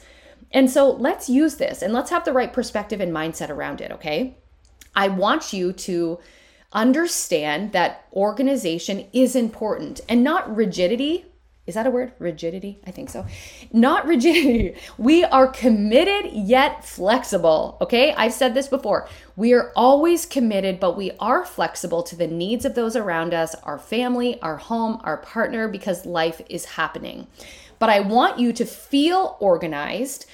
And 0.52 0.70
so 0.70 0.92
let's 0.92 1.28
use 1.28 1.56
this 1.56 1.82
and 1.82 1.92
let's 1.92 2.12
have 2.12 2.24
the 2.24 2.34
right 2.34 2.54
perspective 2.54 3.02
and 3.02 3.12
mindset 3.12 3.50
around 3.50 3.82
it 3.82 3.92
okay? 3.94 4.38
I 4.96 5.08
want 5.08 5.54
you 5.54 5.74
to 5.74 6.20
understand 6.72 7.72
that 7.72 8.06
organization 8.14 9.08
is 9.12 9.36
important 9.36 10.02
and 10.08 10.24
not 10.24 10.56
rigidity. 10.56 11.26
Is 11.70 11.76
that 11.76 11.86
a 11.86 11.92
word? 11.92 12.14
Rigidity? 12.18 12.80
I 12.88 12.90
think 12.90 13.12
so. 13.12 13.28
Not 13.72 14.08
rigidity. 14.08 14.76
We 14.98 15.24
are 15.24 15.48
committed 15.48 16.34
yet 16.34 16.84
flexible. 16.84 17.78
Okay. 17.80 18.12
I've 18.14 18.34
said 18.34 18.56
this 18.56 18.68
before. 18.68 19.08
We 19.36 19.54
are 19.54 19.72
always 19.76 20.26
committed, 20.26 20.80
but 20.80 20.98
we 20.98 21.12
are 21.20 21.46
flexible 21.46 22.02
to 22.04 22.16
the 22.16 22.26
needs 22.26 22.66
of 22.66 22.74
those 22.74 22.96
around 22.96 23.36
us, 23.36 23.54
our 23.64 23.78
family, 23.78 24.42
our 24.42 24.58
home, 24.58 25.00
our 25.04 25.18
partner, 25.18 25.68
because 25.68 26.08
life 26.08 26.42
is 26.50 26.66
happening. 26.66 27.28
But 27.78 27.92
I 27.92 28.00
want 28.00 28.40
you 28.40 28.52
to 28.54 28.66
feel 28.66 29.38
organized 29.40 30.26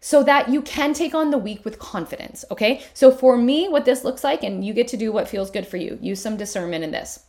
so 0.00 0.22
that 0.22 0.48
you 0.48 0.62
can 0.62 0.94
take 0.94 1.14
on 1.14 1.30
the 1.30 1.36
week 1.36 1.62
with 1.62 1.78
confidence. 1.78 2.42
Okay. 2.50 2.82
So 2.94 3.10
for 3.10 3.36
me, 3.36 3.68
what 3.68 3.84
this 3.84 4.02
looks 4.02 4.24
like, 4.24 4.42
and 4.42 4.64
you 4.64 4.72
get 4.72 4.88
to 4.88 4.96
do 4.96 5.12
what 5.12 5.28
feels 5.28 5.50
good 5.50 5.66
for 5.66 5.76
you, 5.76 5.98
use 6.00 6.22
some 6.22 6.38
discernment 6.38 6.84
in 6.84 6.90
this. 6.90 7.26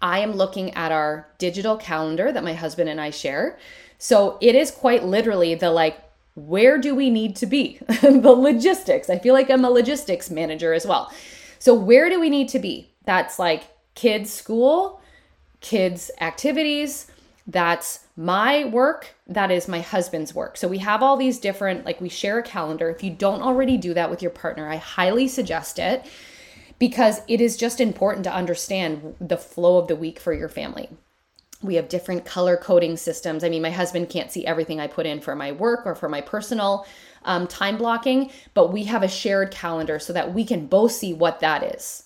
I 0.00 0.20
am 0.20 0.32
looking 0.32 0.72
at 0.74 0.92
our 0.92 1.28
digital 1.38 1.76
calendar 1.76 2.32
that 2.32 2.44
my 2.44 2.54
husband 2.54 2.88
and 2.88 3.00
I 3.00 3.10
share. 3.10 3.58
So 3.98 4.38
it 4.40 4.54
is 4.54 4.70
quite 4.70 5.04
literally 5.04 5.54
the 5.54 5.70
like, 5.70 5.98
where 6.34 6.78
do 6.78 6.94
we 6.94 7.10
need 7.10 7.34
to 7.36 7.46
be? 7.46 7.80
the 7.88 8.32
logistics. 8.32 9.10
I 9.10 9.18
feel 9.18 9.34
like 9.34 9.50
I'm 9.50 9.64
a 9.64 9.70
logistics 9.70 10.30
manager 10.30 10.72
as 10.72 10.86
well. 10.86 11.12
So, 11.58 11.74
where 11.74 12.08
do 12.08 12.20
we 12.20 12.30
need 12.30 12.48
to 12.50 12.60
be? 12.60 12.88
That's 13.04 13.40
like 13.40 13.64
kids' 13.96 14.32
school, 14.32 15.00
kids' 15.60 16.12
activities, 16.20 17.08
that's 17.48 18.00
my 18.14 18.66
work, 18.66 19.14
that 19.26 19.50
is 19.50 19.66
my 19.66 19.80
husband's 19.80 20.34
work. 20.34 20.58
So 20.58 20.68
we 20.68 20.78
have 20.78 21.02
all 21.02 21.16
these 21.16 21.38
different, 21.38 21.86
like 21.86 22.00
we 22.00 22.10
share 22.10 22.38
a 22.38 22.42
calendar. 22.42 22.90
If 22.90 23.02
you 23.02 23.10
don't 23.10 23.42
already 23.42 23.78
do 23.78 23.94
that 23.94 24.10
with 24.10 24.20
your 24.20 24.30
partner, 24.30 24.68
I 24.68 24.76
highly 24.76 25.26
suggest 25.26 25.78
it 25.78 26.06
because 26.78 27.20
it 27.28 27.40
is 27.40 27.56
just 27.56 27.80
important 27.80 28.24
to 28.24 28.34
understand 28.34 29.16
the 29.20 29.36
flow 29.36 29.78
of 29.78 29.88
the 29.88 29.96
week 29.96 30.18
for 30.18 30.32
your 30.32 30.48
family. 30.48 30.88
We 31.60 31.74
have 31.74 31.88
different 31.88 32.24
color 32.24 32.56
coding 32.56 32.96
systems. 32.96 33.42
I 33.42 33.48
mean, 33.48 33.62
my 33.62 33.70
husband 33.70 34.10
can't 34.10 34.30
see 34.30 34.46
everything 34.46 34.78
I 34.78 34.86
put 34.86 35.06
in 35.06 35.20
for 35.20 35.34
my 35.34 35.50
work 35.50 35.86
or 35.86 35.96
for 35.96 36.08
my 36.08 36.20
personal 36.20 36.86
um, 37.24 37.48
time 37.48 37.76
blocking, 37.76 38.30
but 38.54 38.72
we 38.72 38.84
have 38.84 39.02
a 39.02 39.08
shared 39.08 39.50
calendar 39.50 39.98
so 39.98 40.12
that 40.12 40.32
we 40.32 40.44
can 40.44 40.66
both 40.66 40.92
see 40.92 41.12
what 41.12 41.40
that 41.40 41.62
is. 41.74 42.04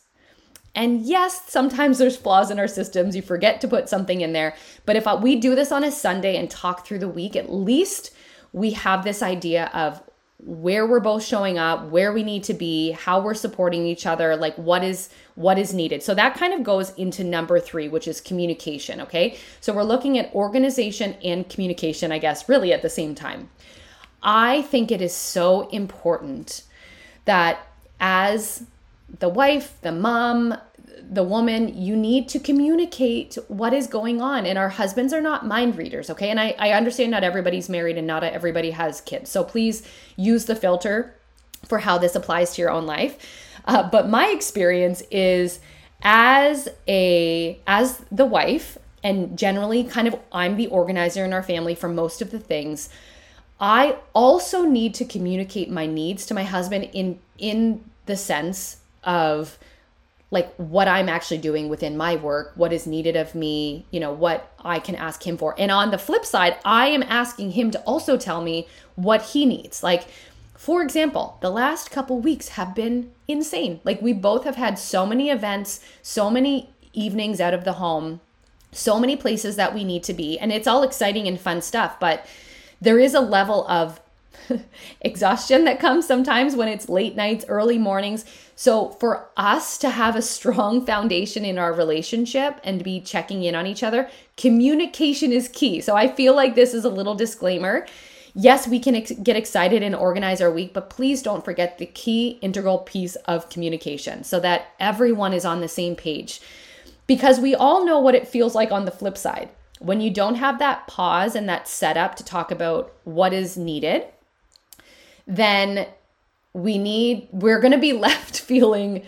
And 0.75 1.02
yes, 1.02 1.50
sometimes 1.50 1.99
there's 1.99 2.17
flaws 2.17 2.50
in 2.50 2.59
our 2.59 2.69
systems. 2.69 3.14
You 3.14 3.21
forget 3.21 3.61
to 3.61 3.69
put 3.69 3.91
something 3.91 4.23
in 4.23 4.33
there. 4.33 4.55
But 4.87 4.97
if 4.97 5.07
we 5.21 5.37
do 5.37 5.55
this 5.55 5.71
on 5.71 5.85
a 5.85 5.91
Sunday 5.91 6.37
and 6.37 6.50
talk 6.50 6.87
through 6.87 7.00
the 7.00 7.09
week, 7.09 7.37
at 7.37 7.52
least 7.52 8.12
we 8.52 8.71
have 8.73 9.05
this 9.05 9.23
idea 9.23 9.71
of 9.75 10.02
where 10.44 10.87
we're 10.87 11.00
both 11.00 11.25
showing 11.25 11.56
up, 11.56 11.88
where 11.90 12.12
we 12.12 12.25
need 12.25 12.42
to 12.44 12.54
be, 12.54 12.90
how 12.90 13.20
we're 13.20 13.34
supporting 13.34 13.87
each 13.87 14.06
other, 14.06 14.34
like 14.37 14.56
what 14.56 14.82
is 14.82 15.08
what 15.37 15.58
is 15.58 15.72
needed. 15.72 16.02
So 16.02 16.14
that 16.14 16.34
kind 16.34 16.52
of 16.52 16.62
goes 16.62 16.90
into 16.94 17.25
number 17.25 17.61
3, 17.61 17.88
which 17.88 18.08
is 18.08 18.20
communication, 18.20 19.00
okay? 19.02 19.38
So 19.61 19.72
we're 19.72 19.84
looking 19.84 20.18
at 20.18 20.34
organization 20.34 21.14
and 21.22 21.49
communication, 21.49 22.12
I 22.12 22.18
guess, 22.18 22.49
really 22.49 22.72
at 22.72 22.82
the 22.82 22.90
same 22.90 23.14
time. 23.14 23.50
I 24.22 24.62
think 24.62 24.90
it 24.90 25.00
is 25.00 25.14
so 25.14 25.68
important 25.68 26.64
that 27.25 27.66
as 28.00 28.64
the 29.20 29.28
wife, 29.28 29.78
the 29.82 29.92
mom, 29.92 30.56
the 31.00 31.22
woman, 31.22 31.80
you 31.80 31.96
need 31.96 32.28
to 32.28 32.38
communicate 32.38 33.37
what 33.49 33.72
is 33.72 33.87
going 33.87 34.20
on. 34.20 34.46
And 34.46 34.58
our 34.58 34.68
husbands 34.68 35.12
are 35.12 35.20
not 35.20 35.46
mind 35.46 35.76
readers, 35.76 36.11
okay? 36.11 36.30
And 36.30 36.40
I, 36.40 36.54
I 36.58 36.72
understand 36.72 37.11
not 37.11 37.25
everybody's 37.25 37.68
married 37.68 37.99
and 37.99 38.06
not 38.06 38.25
everybody 38.25 38.70
has 38.70 39.00
kids. 39.00 39.30
So 39.30 39.44
please 39.44 39.87
use 40.16 40.46
the 40.46 40.56
filter 40.56 41.14
for 41.66 41.78
how 41.78 41.99
this 41.99 42.14
applies 42.14 42.54
to 42.54 42.62
your 42.62 42.70
own 42.70 42.87
life. 42.87 43.18
Uh, 43.64 43.88
but 43.88 44.08
my 44.08 44.28
experience 44.28 45.02
is 45.11 45.61
as 46.02 46.68
a 46.88 47.61
as 47.66 47.99
the 48.11 48.25
wife 48.25 48.76
and 49.04 49.38
generally 49.38 49.84
kind 49.84 50.08
of 50.08 50.16
I'm 50.32 50.56
the 50.56 50.66
organizer 50.68 51.25
in 51.25 51.32
our 51.32 51.42
family 51.42 51.75
for 51.75 51.88
most 51.88 52.20
of 52.20 52.30
the 52.30 52.40
things. 52.40 52.88
I 53.61 53.99
also 54.12 54.64
need 54.64 54.94
to 54.94 55.04
communicate 55.04 55.70
my 55.70 55.87
needs 55.87 56.26
to 56.26 56.34
my 56.34 56.42
husband 56.42 56.90
in 56.92 57.20
in 57.38 57.84
the 58.06 58.16
sense 58.16 58.78
of 59.04 59.58
like 60.33 60.53
what 60.57 60.89
I'm 60.89 61.11
actually 61.11 61.39
doing 61.39 61.69
within 61.69 61.95
my 61.95 62.17
work, 62.17 62.53
what 62.57 62.73
is 62.73 62.87
needed 62.87 63.17
of 63.17 63.35
me, 63.35 63.85
you 63.91 64.01
know, 64.01 64.12
what 64.12 64.51
I 64.65 64.79
can 64.79 64.97
ask 64.97 65.25
him 65.25 65.37
for. 65.37 65.55
And 65.59 65.71
on 65.71 65.91
the 65.91 65.99
flip 65.99 66.25
side, 66.25 66.57
I 66.65 66.87
am 66.87 67.03
asking 67.03 67.53
him 67.53 67.71
to 67.71 67.81
also 67.83 68.17
tell 68.17 68.43
me 68.43 68.67
what 68.97 69.23
he 69.23 69.45
needs. 69.45 69.83
Like, 69.83 70.05
for 70.57 70.81
example, 70.81 71.37
the 71.43 71.51
last 71.51 71.91
couple 71.91 72.19
weeks 72.19 72.51
have 72.51 72.75
been 72.75 73.12
insane. 73.29 73.81
Like, 73.85 74.01
we 74.01 74.15
both 74.15 74.45
have 74.45 74.57
had 74.57 74.79
so 74.79 75.05
many 75.05 75.29
events, 75.29 75.81
so 76.01 76.31
many 76.31 76.71
evenings 76.95 77.39
out 77.39 77.53
of 77.53 77.65
the 77.65 77.75
home, 77.75 78.21
so 78.73 78.99
many 78.99 79.17
places 79.17 79.57
that 79.57 79.75
we 79.75 79.85
need 79.85 80.03
to 80.05 80.15
be. 80.15 80.39
And 80.39 80.51
it's 80.51 80.67
all 80.67 80.83
exciting 80.83 81.29
and 81.29 81.39
fun 81.39 81.61
stuff, 81.61 82.01
but 82.01 82.27
there 82.81 82.99
is 82.99 83.12
a 83.12 83.21
level 83.21 83.67
of 83.69 84.01
exhaustion 85.01 85.65
that 85.65 85.81
comes 85.81 86.07
sometimes 86.07 86.57
when 86.57 86.69
it's 86.69 86.89
late 86.89 87.17
nights, 87.17 87.45
early 87.49 87.79
mornings. 87.79 88.25
So, 88.57 88.91
for 88.91 89.29
us 89.37 89.79
to 89.79 89.91
have 89.91 90.17
a 90.17 90.23
strong 90.23 90.85
foundation 90.87 91.45
in 91.45 91.59
our 91.59 91.73
relationship 91.73 92.61
and 92.65 92.85
be 92.85 93.01
checking 93.01 93.45
in 93.45 93.55
on 93.55 93.67
each 93.67 93.83
other, 93.83 94.09
communication 94.37 95.33
is 95.33 95.49
key. 95.49 95.81
So, 95.81 95.97
I 95.97 96.09
feel 96.09 96.35
like 96.35 96.55
this 96.55 96.75
is 96.75 96.85
a 96.85 96.91
little 96.91 97.15
disclaimer. 97.15 97.87
Yes, 98.35 98.67
we 98.67 98.79
can 98.79 98.95
ex- 98.95 99.12
get 99.23 99.37
excited 99.37 99.83
and 99.83 99.95
organize 99.95 100.41
our 100.41 100.51
week, 100.51 100.73
but 100.73 100.89
please 100.89 101.23
don't 101.23 101.45
forget 101.45 101.79
the 101.79 101.87
key 101.87 102.39
integral 102.41 102.79
piece 102.79 103.15
of 103.27 103.51
communication 103.51 104.25
so 104.25 104.41
that 104.41 104.69
everyone 104.81 105.35
is 105.35 105.45
on 105.45 105.61
the 105.61 105.69
same 105.69 105.95
page. 105.97 106.41
Because 107.07 107.41
we 107.41 107.55
all 107.55 107.85
know 107.85 107.99
what 107.99 108.15
it 108.15 108.29
feels 108.29 108.55
like 108.55 108.73
on 108.73 108.87
the 108.87 108.91
flip 108.91 109.19
side. 109.19 109.51
When 109.81 110.01
you 110.01 110.11
don't 110.11 110.37
have 110.37 110.59
that 110.61 110.87
pause 110.87 111.35
and 111.35 111.49
that 111.49 111.69
setup 111.69 112.15
to 112.17 112.25
talk 112.25 112.51
about 112.51 112.95
what 113.05 113.33
is 113.33 113.59
needed, 113.59 114.07
then 115.26 115.87
we 116.52 116.79
need, 116.79 117.29
we're 117.33 117.61
going 117.61 117.73
to 117.73 117.79
be 117.79 117.93
left 118.09 118.41
feeling 118.41 119.02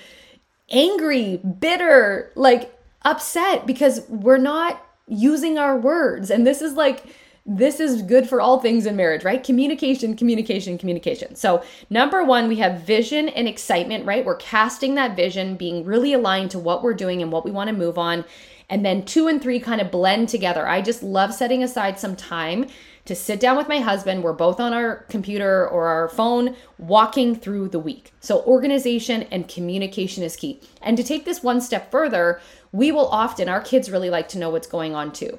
angry, 0.71 1.37
bitter, 1.39 2.33
like 2.35 2.77
upset 3.03 3.67
because 3.67 4.09
we're 4.09 4.39
not 4.39 4.85
using 5.07 5.59
our 5.59 5.77
words. 5.77 6.31
And 6.31 6.47
this 6.47 6.63
is 6.63 6.75
like, 6.75 7.05
this 7.47 7.79
is 7.79 8.01
good 8.01 8.27
for 8.27 8.41
all 8.41 8.59
things 8.59 8.87
in 8.87 8.97
marriage, 8.97 9.23
right? 9.23 9.45
Communication, 9.45 10.17
communication, 10.17 10.79
communication. 10.79 11.35
So, 11.35 11.63
number 11.91 12.25
one, 12.25 12.49
we 12.49 12.57
have 12.57 12.81
vision 12.81 13.29
and 13.29 13.47
excitement, 13.47 14.07
right? 14.07 14.25
We're 14.25 14.37
casting 14.37 14.95
that 14.95 15.15
vision, 15.15 15.57
being 15.57 15.85
really 15.85 16.15
aligned 16.15 16.53
to 16.53 16.59
what 16.59 16.83
we're 16.83 16.95
doing 16.95 17.21
and 17.21 17.31
what 17.31 17.45
we 17.45 17.51
want 17.51 17.69
to 17.69 17.77
move 17.77 17.99
on. 17.99 18.25
And 18.71 18.85
then 18.85 19.05
two 19.05 19.29
and 19.29 19.43
three 19.43 19.61
kind 19.61 19.83
of 19.83 19.91
blend 19.91 20.31
together. 20.31 20.67
I 20.67 20.81
just 20.81 21.03
love 21.03 21.35
setting 21.35 21.63
aside 21.63 21.99
some 21.99 22.17
time 22.17 22.67
to 23.05 23.15
sit 23.15 23.41
down 23.41 23.57
with 23.57 23.69
my 23.69 23.81
husband. 23.81 24.23
We're 24.23 24.33
both 24.33 24.61
on 24.61 24.73
our 24.73 25.05
computer 25.09 25.69
or 25.69 25.87
our 25.87 26.09
phone 26.09 26.57
walking 26.79 27.37
through 27.37 27.69
the 27.69 27.79
week. 27.79 28.13
So, 28.21 28.43
organization 28.45 29.25
and 29.25 29.49
communication 29.49 30.23
is 30.23 30.37
key. 30.37 30.61
And 30.81 30.97
to 30.97 31.05
take 31.05 31.25
this 31.25 31.43
one 31.43 31.61
step 31.61 31.91
further, 31.91 32.41
we 32.73 32.91
will 32.93 33.09
often, 33.09 33.49
our 33.49 33.61
kids 33.61 33.91
really 33.91 34.11
like 34.11 34.29
to 34.31 34.39
know 34.39 34.51
what's 34.51 34.67
going 34.67 34.95
on 34.95 35.13
too. 35.13 35.39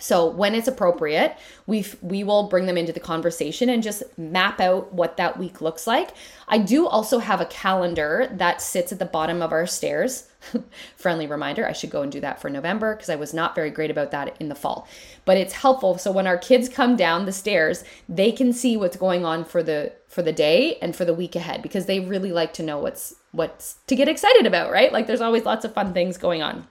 So 0.00 0.26
when 0.26 0.56
it's 0.56 0.66
appropriate, 0.66 1.36
we 1.66 1.86
we 2.02 2.24
will 2.24 2.48
bring 2.48 2.66
them 2.66 2.76
into 2.76 2.92
the 2.92 3.00
conversation 3.00 3.68
and 3.68 3.82
just 3.82 4.02
map 4.18 4.60
out 4.60 4.92
what 4.92 5.16
that 5.18 5.38
week 5.38 5.60
looks 5.60 5.86
like. 5.86 6.10
I 6.48 6.58
do 6.58 6.88
also 6.88 7.20
have 7.20 7.40
a 7.40 7.46
calendar 7.46 8.28
that 8.32 8.60
sits 8.60 8.90
at 8.92 8.98
the 8.98 9.04
bottom 9.04 9.40
of 9.40 9.52
our 9.52 9.66
stairs. 9.66 10.28
Friendly 10.96 11.28
reminder, 11.28 11.66
I 11.66 11.72
should 11.72 11.90
go 11.90 12.02
and 12.02 12.10
do 12.10 12.20
that 12.20 12.40
for 12.40 12.50
November 12.50 12.96
because 12.96 13.08
I 13.08 13.14
was 13.14 13.32
not 13.32 13.54
very 13.54 13.70
great 13.70 13.90
about 13.90 14.10
that 14.10 14.36
in 14.40 14.48
the 14.48 14.56
fall. 14.56 14.88
But 15.24 15.36
it's 15.36 15.54
helpful 15.54 15.96
so 15.96 16.10
when 16.10 16.26
our 16.26 16.38
kids 16.38 16.68
come 16.68 16.96
down 16.96 17.24
the 17.24 17.32
stairs, 17.32 17.84
they 18.08 18.32
can 18.32 18.52
see 18.52 18.76
what's 18.76 18.96
going 18.96 19.24
on 19.24 19.44
for 19.44 19.62
the 19.62 19.92
for 20.08 20.22
the 20.22 20.32
day 20.32 20.76
and 20.82 20.94
for 20.94 21.04
the 21.04 21.14
week 21.14 21.36
ahead 21.36 21.62
because 21.62 21.86
they 21.86 22.00
really 22.00 22.32
like 22.32 22.52
to 22.54 22.64
know 22.64 22.78
what's 22.78 23.14
what's 23.30 23.76
to 23.86 23.94
get 23.94 24.08
excited 24.08 24.44
about, 24.44 24.72
right? 24.72 24.92
Like 24.92 25.06
there's 25.06 25.20
always 25.20 25.44
lots 25.44 25.64
of 25.64 25.72
fun 25.72 25.94
things 25.94 26.18
going 26.18 26.42
on. 26.42 26.66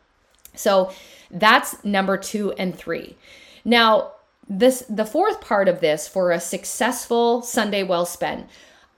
So 0.56 0.92
that's 1.34 1.84
number 1.84 2.18
two 2.18 2.52
and 2.54 2.75
three. 2.75 3.18
Now, 3.66 4.12
this 4.48 4.84
the 4.90 5.06
fourth 5.06 5.42
part 5.42 5.68
of 5.68 5.80
this 5.82 6.08
for 6.08 6.32
a 6.32 6.40
successful 6.40 7.42
Sunday 7.42 7.84
well 7.84 8.06
spent. 8.06 8.48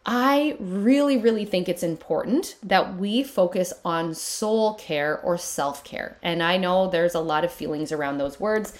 I 0.08 0.56
really, 0.60 1.18
really 1.18 1.46
think 1.46 1.68
it's 1.68 1.82
important 1.82 2.58
that 2.62 2.98
we 2.98 3.24
focus 3.24 3.74
on 3.84 4.14
soul 4.14 4.76
care 4.76 5.20
or 5.20 5.38
self 5.38 5.84
care. 5.84 6.18
And 6.22 6.44
I 6.44 6.58
know 6.58 6.90
there's 6.90 7.16
a 7.16 7.20
lot 7.20 7.44
of 7.44 7.52
feelings 7.52 7.92
around 7.92 8.18
those 8.20 8.40
words, 8.40 8.74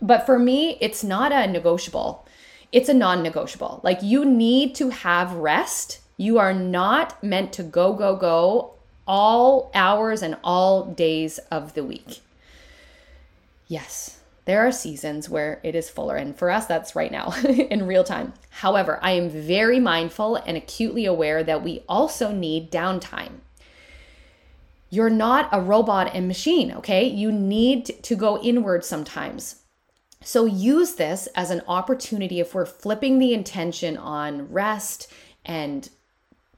but 0.00 0.24
for 0.24 0.38
me, 0.38 0.78
it's 0.80 1.02
not 1.02 1.32
a 1.32 1.46
negotiable. 1.48 2.26
It's 2.70 2.88
a 2.88 2.94
non 2.94 3.22
negotiable. 3.22 3.80
Like 3.82 4.02
you 4.02 4.24
need 4.24 4.74
to 4.76 4.90
have 4.90 5.32
rest. 5.32 6.00
You 6.16 6.38
are 6.38 6.54
not 6.54 7.22
meant 7.24 7.52
to 7.54 7.62
go, 7.62 7.92
go, 7.94 8.14
go 8.14 8.74
all 9.06 9.70
hours 9.74 10.22
and 10.22 10.36
all 10.44 10.84
days 10.84 11.38
of 11.50 11.74
the 11.74 11.82
week. 11.82 12.20
Yes, 13.72 14.20
there 14.44 14.60
are 14.66 14.70
seasons 14.70 15.30
where 15.30 15.58
it 15.62 15.74
is 15.74 15.88
fuller, 15.88 16.16
and 16.16 16.36
for 16.36 16.50
us, 16.50 16.66
that's 16.66 16.94
right 16.94 17.10
now 17.10 17.32
in 17.48 17.86
real 17.86 18.04
time. 18.04 18.34
However, 18.50 18.98
I 19.00 19.12
am 19.12 19.30
very 19.30 19.80
mindful 19.80 20.36
and 20.36 20.58
acutely 20.58 21.06
aware 21.06 21.42
that 21.42 21.62
we 21.62 21.82
also 21.88 22.32
need 22.32 22.70
downtime. 22.70 23.40
You're 24.90 25.08
not 25.08 25.48
a 25.52 25.62
robot 25.62 26.14
and 26.14 26.28
machine, 26.28 26.70
okay? 26.72 27.06
You 27.08 27.32
need 27.32 27.86
to 28.02 28.14
go 28.14 28.38
inward 28.42 28.84
sometimes. 28.84 29.62
So 30.20 30.44
use 30.44 30.96
this 30.96 31.26
as 31.34 31.50
an 31.50 31.62
opportunity 31.66 32.40
if 32.40 32.54
we're 32.54 32.66
flipping 32.66 33.18
the 33.18 33.32
intention 33.32 33.96
on 33.96 34.52
rest 34.52 35.10
and 35.46 35.88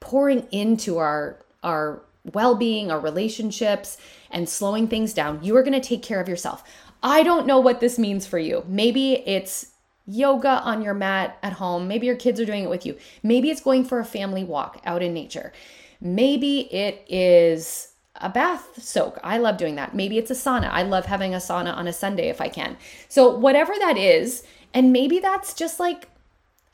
pouring 0.01 0.49
into 0.51 0.97
our 0.97 1.45
our 1.63 2.01
well-being, 2.33 2.91
our 2.91 2.99
relationships 2.99 3.97
and 4.31 4.49
slowing 4.49 4.87
things 4.87 5.13
down. 5.13 5.43
You 5.43 5.55
are 5.57 5.63
going 5.63 5.79
to 5.79 5.87
take 5.87 6.01
care 6.01 6.19
of 6.19 6.27
yourself. 6.27 6.63
I 7.03 7.23
don't 7.23 7.45
know 7.45 7.59
what 7.59 7.79
this 7.79 7.99
means 7.99 8.25
for 8.25 8.39
you. 8.39 8.63
Maybe 8.67 9.13
it's 9.27 9.71
yoga 10.07 10.61
on 10.61 10.81
your 10.81 10.93
mat 10.93 11.37
at 11.41 11.53
home. 11.53 11.87
Maybe 11.87 12.07
your 12.07 12.15
kids 12.15 12.39
are 12.39 12.45
doing 12.45 12.63
it 12.63 12.69
with 12.69 12.85
you. 12.85 12.97
Maybe 13.23 13.49
it's 13.49 13.61
going 13.61 13.85
for 13.85 13.99
a 13.99 14.05
family 14.05 14.43
walk 14.43 14.81
out 14.85 15.01
in 15.01 15.13
nature. 15.13 15.51
Maybe 15.99 16.73
it 16.73 17.05
is 17.07 17.93
a 18.15 18.29
bath 18.29 18.81
soak. 18.81 19.19
I 19.23 19.37
love 19.37 19.57
doing 19.57 19.75
that. 19.75 19.95
Maybe 19.95 20.17
it's 20.17 20.31
a 20.31 20.35
sauna. 20.35 20.69
I 20.69 20.83
love 20.83 21.05
having 21.05 21.33
a 21.33 21.37
sauna 21.37 21.75
on 21.75 21.87
a 21.87 21.93
Sunday 21.93 22.29
if 22.29 22.39
I 22.39 22.49
can. 22.49 22.77
So, 23.09 23.35
whatever 23.35 23.73
that 23.79 23.97
is, 23.97 24.43
and 24.73 24.93
maybe 24.93 25.19
that's 25.19 25.53
just 25.53 25.79
like, 25.79 26.09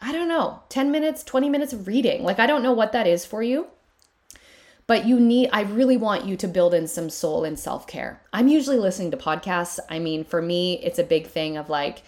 I 0.02 0.12
don't 0.12 0.28
know, 0.28 0.64
10 0.70 0.92
minutes, 0.92 1.24
20 1.24 1.50
minutes 1.50 1.74
of 1.74 1.88
reading. 1.88 2.24
Like, 2.24 2.40
I 2.40 2.48
don't 2.48 2.64
know 2.64 2.74
what 2.74 2.92
that 2.92 3.08
is 3.08 3.26
for 3.26 3.42
you 3.42 3.68
but 4.92 5.06
you 5.08 5.22
need 5.22 5.50
i 5.54 5.62
really 5.62 5.96
want 5.96 6.26
you 6.26 6.36
to 6.36 6.50
build 6.50 6.74
in 6.74 6.86
some 6.86 7.10
soul 7.10 7.46
and 7.46 7.58
self-care. 7.58 8.22
I'm 8.34 8.50
usually 8.50 8.78
listening 8.78 9.12
to 9.12 9.16
podcasts. 9.16 9.80
I 9.88 10.00
mean 10.00 10.26
for 10.26 10.42
me 10.42 10.82
it's 10.84 11.00
a 11.00 11.04
big 11.06 11.28
thing 11.28 11.56
of 11.56 11.70
like 11.70 12.04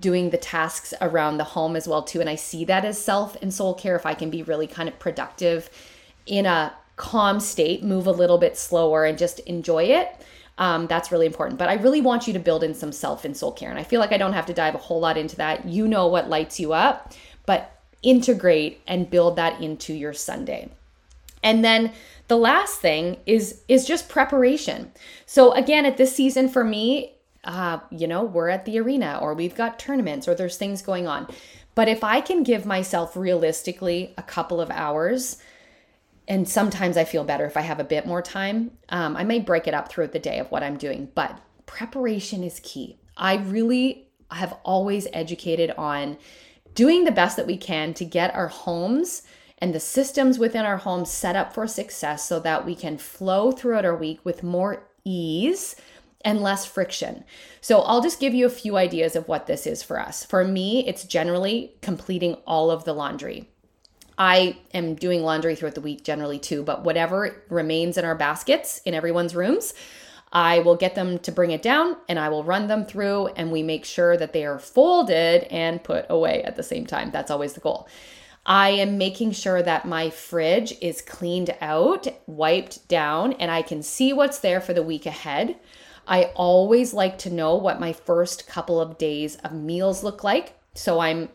doing 0.00 0.30
the 0.30 0.36
tasks 0.36 0.92
around 1.00 1.36
the 1.36 1.44
home 1.44 1.76
as 1.76 1.86
well 1.86 2.02
too. 2.02 2.20
And 2.20 2.28
i 2.28 2.34
see 2.34 2.64
that 2.64 2.84
as 2.84 3.00
self 3.00 3.40
and 3.40 3.54
soul 3.54 3.72
care 3.72 3.94
if 3.94 4.04
i 4.04 4.14
can 4.14 4.30
be 4.30 4.42
really 4.42 4.66
kind 4.66 4.88
of 4.88 4.98
productive 4.98 5.70
in 6.26 6.44
a 6.44 6.74
calm 6.96 7.38
state 7.38 7.84
move 7.84 8.08
a 8.08 8.18
little 8.22 8.38
bit 8.38 8.56
slower 8.56 9.04
and 9.04 9.16
just 9.16 9.38
enjoy 9.40 9.84
it 9.84 10.08
um, 10.58 10.88
that's 10.88 11.12
really 11.12 11.26
important. 11.26 11.56
But 11.56 11.68
i 11.68 11.74
really 11.74 12.00
want 12.00 12.26
you 12.26 12.32
to 12.32 12.40
build 12.40 12.64
in 12.64 12.74
some 12.74 12.90
self 12.90 13.24
and 13.24 13.36
soul 13.36 13.52
care. 13.52 13.70
And 13.70 13.78
i 13.78 13.84
feel 13.84 14.00
like 14.00 14.10
i 14.10 14.18
don't 14.18 14.32
have 14.32 14.46
to 14.46 14.54
dive 14.62 14.74
a 14.74 14.78
whole 14.88 14.98
lot 14.98 15.16
into 15.16 15.36
that. 15.36 15.66
You 15.66 15.86
know 15.86 16.08
what 16.08 16.28
lights 16.28 16.58
you 16.58 16.72
up 16.72 17.14
but 17.44 17.80
integrate 18.02 18.80
and 18.88 19.08
build 19.08 19.36
that 19.36 19.60
into 19.60 19.94
your 19.94 20.12
sunday 20.12 20.68
and 21.46 21.64
then 21.64 21.92
the 22.26 22.36
last 22.36 22.80
thing 22.80 23.18
is 23.24 23.62
is 23.68 23.86
just 23.86 24.08
preparation. 24.08 24.90
So 25.26 25.52
again, 25.52 25.86
at 25.86 25.96
this 25.96 26.14
season 26.14 26.48
for 26.48 26.64
me, 26.64 27.14
uh, 27.44 27.78
you 27.90 28.08
know, 28.08 28.24
we're 28.24 28.48
at 28.48 28.64
the 28.64 28.80
arena 28.80 29.20
or 29.22 29.32
we've 29.32 29.54
got 29.54 29.78
tournaments 29.78 30.26
or 30.26 30.34
there's 30.34 30.56
things 30.56 30.82
going 30.82 31.06
on. 31.06 31.28
But 31.76 31.88
if 31.88 32.02
I 32.02 32.20
can 32.20 32.42
give 32.42 32.66
myself 32.66 33.16
realistically 33.16 34.12
a 34.18 34.24
couple 34.24 34.60
of 34.60 34.70
hours, 34.70 35.36
and 36.26 36.48
sometimes 36.48 36.96
I 36.96 37.04
feel 37.04 37.22
better 37.22 37.44
if 37.46 37.56
I 37.56 37.60
have 37.60 37.78
a 37.78 37.84
bit 37.84 38.06
more 38.06 38.22
time, 38.22 38.72
um, 38.88 39.16
I 39.16 39.22
may 39.22 39.38
break 39.38 39.68
it 39.68 39.74
up 39.74 39.88
throughout 39.88 40.12
the 40.12 40.18
day 40.18 40.40
of 40.40 40.50
what 40.50 40.64
I'm 40.64 40.76
doing. 40.76 41.08
But 41.14 41.38
preparation 41.66 42.42
is 42.42 42.58
key. 42.64 42.98
I 43.16 43.36
really 43.36 44.08
have 44.32 44.56
always 44.64 45.06
educated 45.12 45.70
on 45.78 46.18
doing 46.74 47.04
the 47.04 47.12
best 47.12 47.36
that 47.36 47.46
we 47.46 47.56
can 47.56 47.94
to 47.94 48.04
get 48.04 48.34
our 48.34 48.48
homes 48.48 49.22
and 49.58 49.74
the 49.74 49.80
systems 49.80 50.38
within 50.38 50.66
our 50.66 50.76
homes 50.78 51.10
set 51.10 51.36
up 51.36 51.52
for 51.52 51.66
success 51.66 52.28
so 52.28 52.38
that 52.40 52.66
we 52.66 52.74
can 52.74 52.98
flow 52.98 53.52
throughout 53.52 53.84
our 53.84 53.96
week 53.96 54.20
with 54.24 54.42
more 54.42 54.86
ease 55.04 55.76
and 56.24 56.42
less 56.42 56.66
friction. 56.66 57.24
So, 57.60 57.80
I'll 57.80 58.02
just 58.02 58.20
give 58.20 58.34
you 58.34 58.46
a 58.46 58.50
few 58.50 58.76
ideas 58.76 59.16
of 59.16 59.28
what 59.28 59.46
this 59.46 59.66
is 59.66 59.82
for 59.82 60.00
us. 60.00 60.24
For 60.24 60.44
me, 60.44 60.86
it's 60.86 61.04
generally 61.04 61.74
completing 61.82 62.34
all 62.46 62.70
of 62.70 62.84
the 62.84 62.92
laundry. 62.92 63.48
I 64.18 64.56
am 64.72 64.94
doing 64.94 65.22
laundry 65.22 65.54
throughout 65.54 65.74
the 65.74 65.80
week 65.80 66.04
generally 66.04 66.38
too, 66.38 66.62
but 66.62 66.84
whatever 66.84 67.44
remains 67.50 67.98
in 67.98 68.04
our 68.04 68.14
baskets 68.14 68.80
in 68.84 68.94
everyone's 68.94 69.34
rooms, 69.34 69.74
I 70.32 70.60
will 70.60 70.76
get 70.76 70.94
them 70.94 71.18
to 71.20 71.32
bring 71.32 71.50
it 71.50 71.62
down 71.62 71.96
and 72.08 72.18
I 72.18 72.28
will 72.30 72.42
run 72.42 72.66
them 72.66 72.84
through 72.86 73.28
and 73.28 73.52
we 73.52 73.62
make 73.62 73.84
sure 73.84 74.16
that 74.16 74.32
they 74.32 74.44
are 74.44 74.58
folded 74.58 75.44
and 75.44 75.84
put 75.84 76.06
away 76.08 76.42
at 76.42 76.56
the 76.56 76.62
same 76.62 76.86
time. 76.86 77.10
That's 77.10 77.30
always 77.30 77.52
the 77.52 77.60
goal. 77.60 77.88
I 78.48 78.70
am 78.70 78.96
making 78.96 79.32
sure 79.32 79.60
that 79.60 79.86
my 79.86 80.08
fridge 80.08 80.72
is 80.80 81.02
cleaned 81.02 81.52
out, 81.60 82.06
wiped 82.28 82.86
down, 82.86 83.32
and 83.34 83.50
I 83.50 83.62
can 83.62 83.82
see 83.82 84.12
what's 84.12 84.38
there 84.38 84.60
for 84.60 84.72
the 84.72 84.84
week 84.84 85.04
ahead. 85.04 85.56
I 86.06 86.30
always 86.36 86.94
like 86.94 87.18
to 87.18 87.32
know 87.32 87.56
what 87.56 87.80
my 87.80 87.92
first 87.92 88.46
couple 88.46 88.80
of 88.80 88.98
days 88.98 89.34
of 89.36 89.52
meals 89.52 90.04
look 90.04 90.22
like. 90.22 90.56
So 90.74 91.00
I'm 91.00 91.28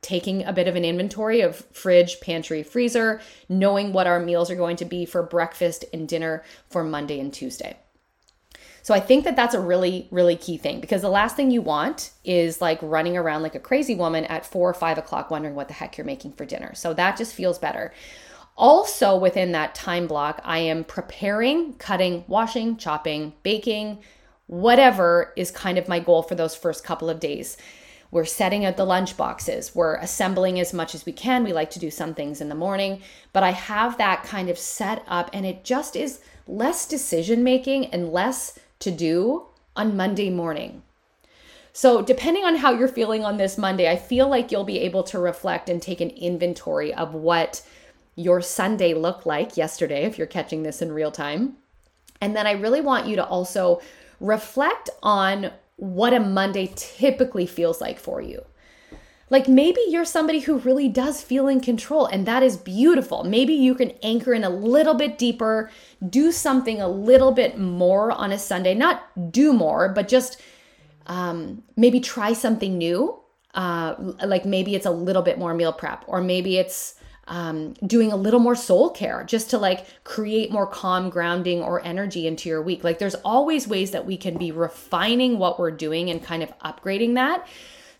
taking 0.00 0.44
a 0.44 0.54
bit 0.54 0.66
of 0.66 0.74
an 0.74 0.86
inventory 0.86 1.42
of 1.42 1.56
fridge, 1.72 2.20
pantry, 2.20 2.62
freezer, 2.62 3.20
knowing 3.50 3.92
what 3.92 4.06
our 4.06 4.20
meals 4.20 4.50
are 4.50 4.56
going 4.56 4.76
to 4.76 4.86
be 4.86 5.04
for 5.04 5.22
breakfast 5.22 5.84
and 5.92 6.08
dinner 6.08 6.42
for 6.70 6.82
Monday 6.82 7.20
and 7.20 7.32
Tuesday. 7.32 7.76
So 8.84 8.92
I 8.92 9.00
think 9.00 9.24
that 9.24 9.34
that's 9.34 9.54
a 9.54 9.60
really, 9.60 10.08
really 10.10 10.36
key 10.36 10.58
thing 10.58 10.78
because 10.78 11.00
the 11.00 11.08
last 11.08 11.36
thing 11.36 11.50
you 11.50 11.62
want 11.62 12.10
is 12.22 12.60
like 12.60 12.78
running 12.82 13.16
around 13.16 13.42
like 13.42 13.54
a 13.54 13.58
crazy 13.60 13.94
woman 13.94 14.26
at 14.26 14.44
four 14.44 14.68
or 14.68 14.74
five 14.74 14.98
o'clock 14.98 15.30
wondering 15.30 15.54
what 15.54 15.68
the 15.68 15.74
heck 15.74 15.96
you're 15.96 16.04
making 16.04 16.32
for 16.32 16.44
dinner. 16.44 16.74
So 16.74 16.92
that 16.92 17.16
just 17.16 17.32
feels 17.32 17.58
better. 17.58 17.94
Also, 18.58 19.16
within 19.16 19.52
that 19.52 19.74
time 19.74 20.06
block, 20.06 20.38
I 20.44 20.58
am 20.58 20.84
preparing, 20.84 21.72
cutting, 21.78 22.24
washing, 22.28 22.76
chopping, 22.76 23.32
baking, 23.42 24.00
whatever 24.48 25.32
is 25.34 25.50
kind 25.50 25.78
of 25.78 25.88
my 25.88 25.98
goal 25.98 26.22
for 26.22 26.34
those 26.34 26.54
first 26.54 26.84
couple 26.84 27.08
of 27.08 27.20
days. 27.20 27.56
We're 28.10 28.26
setting 28.26 28.66
out 28.66 28.76
the 28.76 28.84
lunch 28.84 29.16
boxes. 29.16 29.74
We're 29.74 29.96
assembling 29.96 30.60
as 30.60 30.74
much 30.74 30.94
as 30.94 31.06
we 31.06 31.12
can. 31.12 31.42
We 31.42 31.54
like 31.54 31.70
to 31.70 31.78
do 31.78 31.90
some 31.90 32.12
things 32.12 32.42
in 32.42 32.50
the 32.50 32.54
morning, 32.54 33.00
but 33.32 33.42
I 33.42 33.52
have 33.52 33.96
that 33.96 34.24
kind 34.24 34.50
of 34.50 34.58
set 34.58 35.02
up 35.08 35.30
and 35.32 35.46
it 35.46 35.64
just 35.64 35.96
is 35.96 36.20
less 36.46 36.86
decision 36.86 37.42
making 37.42 37.86
and 37.86 38.12
less 38.12 38.58
to 38.84 38.90
do 38.90 39.46
on 39.76 39.96
Monday 39.96 40.30
morning. 40.30 40.82
So, 41.72 42.02
depending 42.02 42.44
on 42.44 42.56
how 42.56 42.72
you're 42.72 42.86
feeling 42.86 43.24
on 43.24 43.36
this 43.36 43.58
Monday, 43.58 43.90
I 43.90 43.96
feel 43.96 44.28
like 44.28 44.52
you'll 44.52 44.62
be 44.62 44.78
able 44.78 45.02
to 45.04 45.18
reflect 45.18 45.68
and 45.68 45.82
take 45.82 46.00
an 46.00 46.10
inventory 46.10 46.94
of 46.94 47.14
what 47.14 47.62
your 48.14 48.40
Sunday 48.40 48.94
looked 48.94 49.26
like 49.26 49.56
yesterday, 49.56 50.04
if 50.04 50.16
you're 50.16 50.28
catching 50.28 50.62
this 50.62 50.80
in 50.80 50.92
real 50.92 51.10
time. 51.10 51.56
And 52.20 52.36
then 52.36 52.46
I 52.46 52.52
really 52.52 52.80
want 52.80 53.08
you 53.08 53.16
to 53.16 53.26
also 53.26 53.80
reflect 54.20 54.88
on 55.02 55.50
what 55.76 56.14
a 56.14 56.20
Monday 56.20 56.72
typically 56.76 57.46
feels 57.46 57.80
like 57.80 57.98
for 57.98 58.20
you. 58.20 58.44
Like 59.30 59.48
maybe 59.48 59.80
you're 59.88 60.04
somebody 60.04 60.40
who 60.40 60.58
really 60.58 60.88
does 60.88 61.22
feel 61.22 61.48
in 61.48 61.60
control, 61.60 62.06
and 62.06 62.26
that 62.26 62.42
is 62.42 62.56
beautiful. 62.56 63.24
Maybe 63.24 63.54
you 63.54 63.74
can 63.74 63.92
anchor 64.02 64.34
in 64.34 64.44
a 64.44 64.50
little 64.50 64.94
bit 64.94 65.18
deeper, 65.18 65.70
do 66.08 66.30
something 66.30 66.80
a 66.80 66.88
little 66.88 67.32
bit 67.32 67.58
more 67.58 68.12
on 68.12 68.32
a 68.32 68.38
Sunday. 68.38 68.74
Not 68.74 69.32
do 69.32 69.52
more, 69.52 69.88
but 69.88 70.08
just 70.08 70.40
um, 71.06 71.62
maybe 71.76 72.00
try 72.00 72.32
something 72.32 72.76
new. 72.76 73.18
Uh, 73.54 73.94
like 74.24 74.44
maybe 74.44 74.74
it's 74.74 74.86
a 74.86 74.90
little 74.90 75.22
bit 75.22 75.38
more 75.38 75.54
meal 75.54 75.72
prep, 75.72 76.04
or 76.06 76.20
maybe 76.20 76.58
it's 76.58 76.96
um, 77.26 77.72
doing 77.86 78.12
a 78.12 78.16
little 78.16 78.40
more 78.40 78.54
soul 78.54 78.90
care 78.90 79.24
just 79.24 79.50
to 79.50 79.58
like 79.58 79.86
create 80.04 80.52
more 80.52 80.66
calm 80.66 81.08
grounding 81.08 81.62
or 81.62 81.82
energy 81.84 82.26
into 82.26 82.48
your 82.48 82.60
week. 82.60 82.84
Like 82.84 82.98
there's 82.98 83.14
always 83.16 83.66
ways 83.66 83.92
that 83.92 84.04
we 84.04 84.16
can 84.16 84.36
be 84.36 84.52
refining 84.52 85.38
what 85.38 85.58
we're 85.58 85.70
doing 85.70 86.10
and 86.10 86.22
kind 86.22 86.42
of 86.42 86.56
upgrading 86.58 87.14
that. 87.14 87.46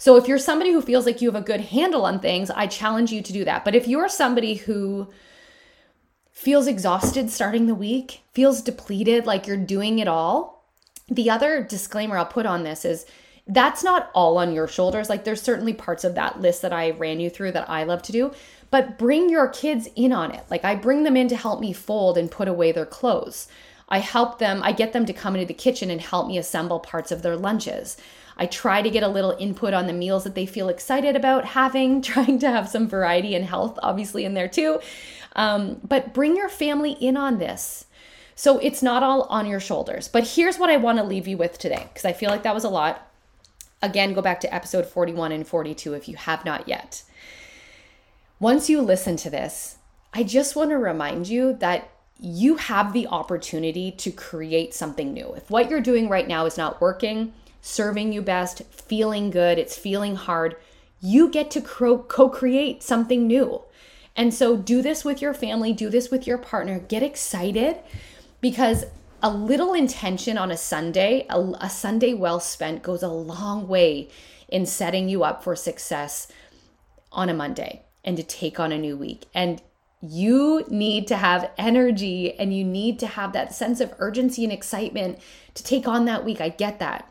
So 0.04 0.16
if 0.16 0.28
you're 0.28 0.36
somebody 0.36 0.70
who 0.70 0.82
feels 0.82 1.06
like 1.06 1.22
you 1.22 1.32
have 1.32 1.42
a 1.42 1.46
good 1.46 1.62
handle 1.62 2.04
on 2.04 2.20
things, 2.20 2.50
I 2.50 2.66
challenge 2.66 3.10
you 3.10 3.22
to 3.22 3.32
do 3.32 3.42
that. 3.46 3.64
But 3.64 3.74
if 3.74 3.88
you're 3.88 4.10
somebody 4.10 4.52
who 4.52 5.08
feels 6.30 6.66
exhausted 6.66 7.30
starting 7.30 7.64
the 7.64 7.74
week, 7.74 8.20
feels 8.34 8.60
depleted, 8.60 9.24
like 9.24 9.46
you're 9.46 9.56
doing 9.56 10.00
it 10.00 10.06
all, 10.06 10.68
the 11.08 11.30
other 11.30 11.62
disclaimer 11.62 12.18
I'll 12.18 12.26
put 12.26 12.44
on 12.44 12.64
this 12.64 12.84
is 12.84 13.06
that's 13.46 13.82
not 13.82 14.10
all 14.14 14.36
on 14.36 14.52
your 14.52 14.68
shoulders. 14.68 15.08
Like 15.08 15.24
there's 15.24 15.40
certainly 15.40 15.72
parts 15.72 16.04
of 16.04 16.14
that 16.16 16.38
list 16.38 16.60
that 16.60 16.72
I 16.74 16.90
ran 16.90 17.18
you 17.18 17.30
through 17.30 17.52
that 17.52 17.70
I 17.70 17.84
love 17.84 18.02
to 18.02 18.12
do, 18.12 18.30
but 18.70 18.98
bring 18.98 19.30
your 19.30 19.48
kids 19.48 19.88
in 19.96 20.12
on 20.12 20.32
it. 20.32 20.44
Like 20.50 20.66
I 20.66 20.74
bring 20.74 21.04
them 21.04 21.16
in 21.16 21.28
to 21.28 21.36
help 21.36 21.60
me 21.60 21.72
fold 21.72 22.18
and 22.18 22.30
put 22.30 22.46
away 22.46 22.72
their 22.72 22.84
clothes. 22.84 23.48
I 23.94 23.98
help 23.98 24.40
them, 24.40 24.61
I 24.64 24.72
get 24.72 24.92
them 24.92 25.07
to 25.07 25.12
come 25.12 25.37
into 25.37 25.46
the 25.46 25.54
kitchen 25.54 25.88
and 25.88 26.00
help 26.00 26.26
me 26.26 26.37
assemble 26.37 26.80
parts 26.80 27.12
of 27.12 27.22
their 27.22 27.37
lunches. 27.37 27.96
I 28.37 28.46
try 28.46 28.83
to 28.83 28.90
get 28.90 29.04
a 29.04 29.09
little 29.09 29.37
input 29.38 29.72
on 29.72 29.87
the 29.87 29.92
meals 29.92 30.24
that 30.24 30.35
they 30.35 30.46
feel 30.46 30.68
excited 30.68 31.14
about 31.14 31.44
having, 31.44 32.02
trying 32.02 32.40
to 32.40 32.50
have 32.50 32.68
some 32.68 32.88
variety 32.88 33.37
and 33.37 33.44
health, 33.44 33.78
obviously, 33.85 34.24
in 34.24 34.35
there 34.35 34.48
too. 34.48 34.80
Um, 35.37 35.80
but 35.85 36.12
bring 36.12 36.35
your 36.35 36.48
family 36.48 36.94
in 36.94 37.16
on 37.16 37.38
this. 37.38 37.87
So 38.35 38.59
it's 38.59 38.83
not 38.83 39.04
all 39.04 39.28
on 39.30 39.46
your 39.46 39.61
shoulders. 39.61 40.09
But 40.09 40.26
here's 40.26 40.59
what 40.59 40.70
I 40.70 40.76
want 40.76 40.98
to 40.98 41.04
leave 41.04 41.28
you 41.28 41.37
with 41.37 41.57
today, 41.57 41.87
because 41.88 42.04
I 42.04 42.14
feel 42.14 42.30
like 42.30 42.42
that 42.42 42.52
was 42.52 42.64
a 42.64 42.68
lot. 42.68 43.09
Again, 43.80 44.12
go 44.12 44.22
back 44.22 44.40
to 44.40 44.52
episode 44.52 44.87
41 44.87 45.30
and 45.30 45.46
42 45.46 45.94
if 45.94 46.09
you 46.09 46.16
have 46.16 46.44
not 46.44 46.66
yet. 46.66 47.04
Once 48.40 48.68
you 48.68 48.83
listen 48.83 49.14
to 49.18 49.30
this, 49.30 49.78
I 50.12 50.24
just 50.24 50.57
want 50.57 50.70
to 50.70 50.78
remind 50.78 51.28
you 51.28 51.52
that 51.61 51.92
you 52.18 52.57
have 52.57 52.92
the 52.92 53.07
opportunity 53.09 53.90
to 53.90 54.11
create 54.11 54.72
something 54.74 55.12
new. 55.12 55.35
If 55.35 55.50
what 55.50 55.70
you're 55.70 55.81
doing 55.81 56.09
right 56.09 56.29
now 56.29 56.46
is 56.46 56.57
not 56.57 56.81
working, 56.81 57.33
serving 57.61 58.12
you 58.12 58.22
best, 58.22 58.62
feeling 58.70 59.31
good, 59.31 59.59
it's 59.59 59.77
feeling 59.77 60.16
hard, 60.16 60.57
you 61.00 61.29
get 61.29 61.50
to 61.53 61.61
co 61.61 61.98
create 61.98 62.83
something 62.83 63.27
new. 63.27 63.62
And 64.16 64.33
so 64.33 64.57
do 64.57 64.81
this 64.81 65.05
with 65.05 65.20
your 65.20 65.35
family, 65.35 65.72
do 65.72 65.90
this 65.90 66.11
with 66.11 66.27
your 66.27 66.38
partner, 66.38 66.79
get 66.79 67.03
excited 67.03 67.79
because 68.40 68.85
a 69.22 69.31
little 69.31 69.72
intention 69.72 70.38
on 70.38 70.50
a 70.50 70.57
Sunday, 70.57 71.27
a, 71.31 71.40
a, 71.61 71.70
Sunday 71.70 72.14
well 72.14 72.38
spent, 72.38 72.83
goes 72.83 73.03
a 73.03 73.09
long 73.09 73.66
way 73.66 74.09
in 74.48 74.66
setting 74.66 75.09
you 75.09 75.24
up 75.24 75.42
for 75.42 75.57
success 75.57 76.29
on 77.11 77.29
a 77.29 77.35
Monday 77.35 77.83
and 78.05 78.16
to 78.16 78.22
take 78.22 78.61
on 78.61 78.70
a 78.70 78.79
new 78.79 78.96
week. 78.96 79.24
And 79.35 79.62
you 80.10 80.64
need 80.68 81.06
to 81.08 81.16
have 81.16 81.50
energy 81.56 82.34
and 82.38 82.54
you 82.54 82.64
need 82.64 82.98
to 82.98 83.06
have 83.06 83.32
that 83.32 83.54
sense 83.54 83.80
of 83.80 83.94
urgency 83.98 84.44
and 84.44 84.52
excitement 84.52 85.18
to 85.54 85.64
take 85.64 85.88
on 85.88 86.04
that 86.04 86.24
week. 86.24 86.40
I 86.40 86.48
get 86.50 86.78
that. 86.78 87.08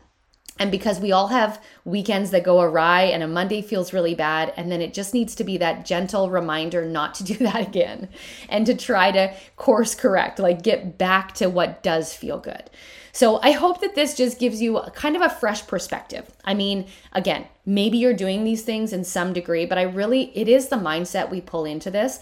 And 0.56 0.70
because 0.70 1.00
we 1.00 1.10
all 1.10 1.28
have 1.28 1.60
weekends 1.84 2.30
that 2.30 2.44
go 2.44 2.60
awry 2.60 3.02
and 3.02 3.24
a 3.24 3.28
Monday 3.28 3.60
feels 3.60 3.92
really 3.92 4.14
bad, 4.14 4.52
and 4.56 4.70
then 4.70 4.80
it 4.80 4.94
just 4.94 5.12
needs 5.12 5.34
to 5.34 5.44
be 5.44 5.58
that 5.58 5.84
gentle 5.84 6.30
reminder 6.30 6.84
not 6.84 7.14
to 7.16 7.24
do 7.24 7.34
that 7.38 7.60
again 7.60 8.08
and 8.48 8.64
to 8.66 8.74
try 8.74 9.10
to 9.10 9.34
course 9.56 9.94
correct, 9.94 10.38
like 10.38 10.62
get 10.62 10.96
back 10.96 11.34
to 11.34 11.50
what 11.50 11.82
does 11.82 12.14
feel 12.14 12.38
good. 12.38 12.70
So 13.10 13.40
I 13.42 13.52
hope 13.52 13.80
that 13.80 13.94
this 13.94 14.16
just 14.16 14.40
gives 14.40 14.60
you 14.60 14.80
kind 14.94 15.14
of 15.14 15.22
a 15.22 15.30
fresh 15.30 15.66
perspective. 15.66 16.28
I 16.44 16.54
mean, 16.54 16.86
again, 17.12 17.46
maybe 17.64 17.96
you're 17.96 18.12
doing 18.12 18.42
these 18.42 18.62
things 18.62 18.92
in 18.92 19.04
some 19.04 19.32
degree, 19.32 19.66
but 19.66 19.78
I 19.78 19.82
really, 19.82 20.36
it 20.36 20.48
is 20.48 20.68
the 20.68 20.76
mindset 20.76 21.30
we 21.30 21.40
pull 21.40 21.64
into 21.64 21.92
this 21.92 22.18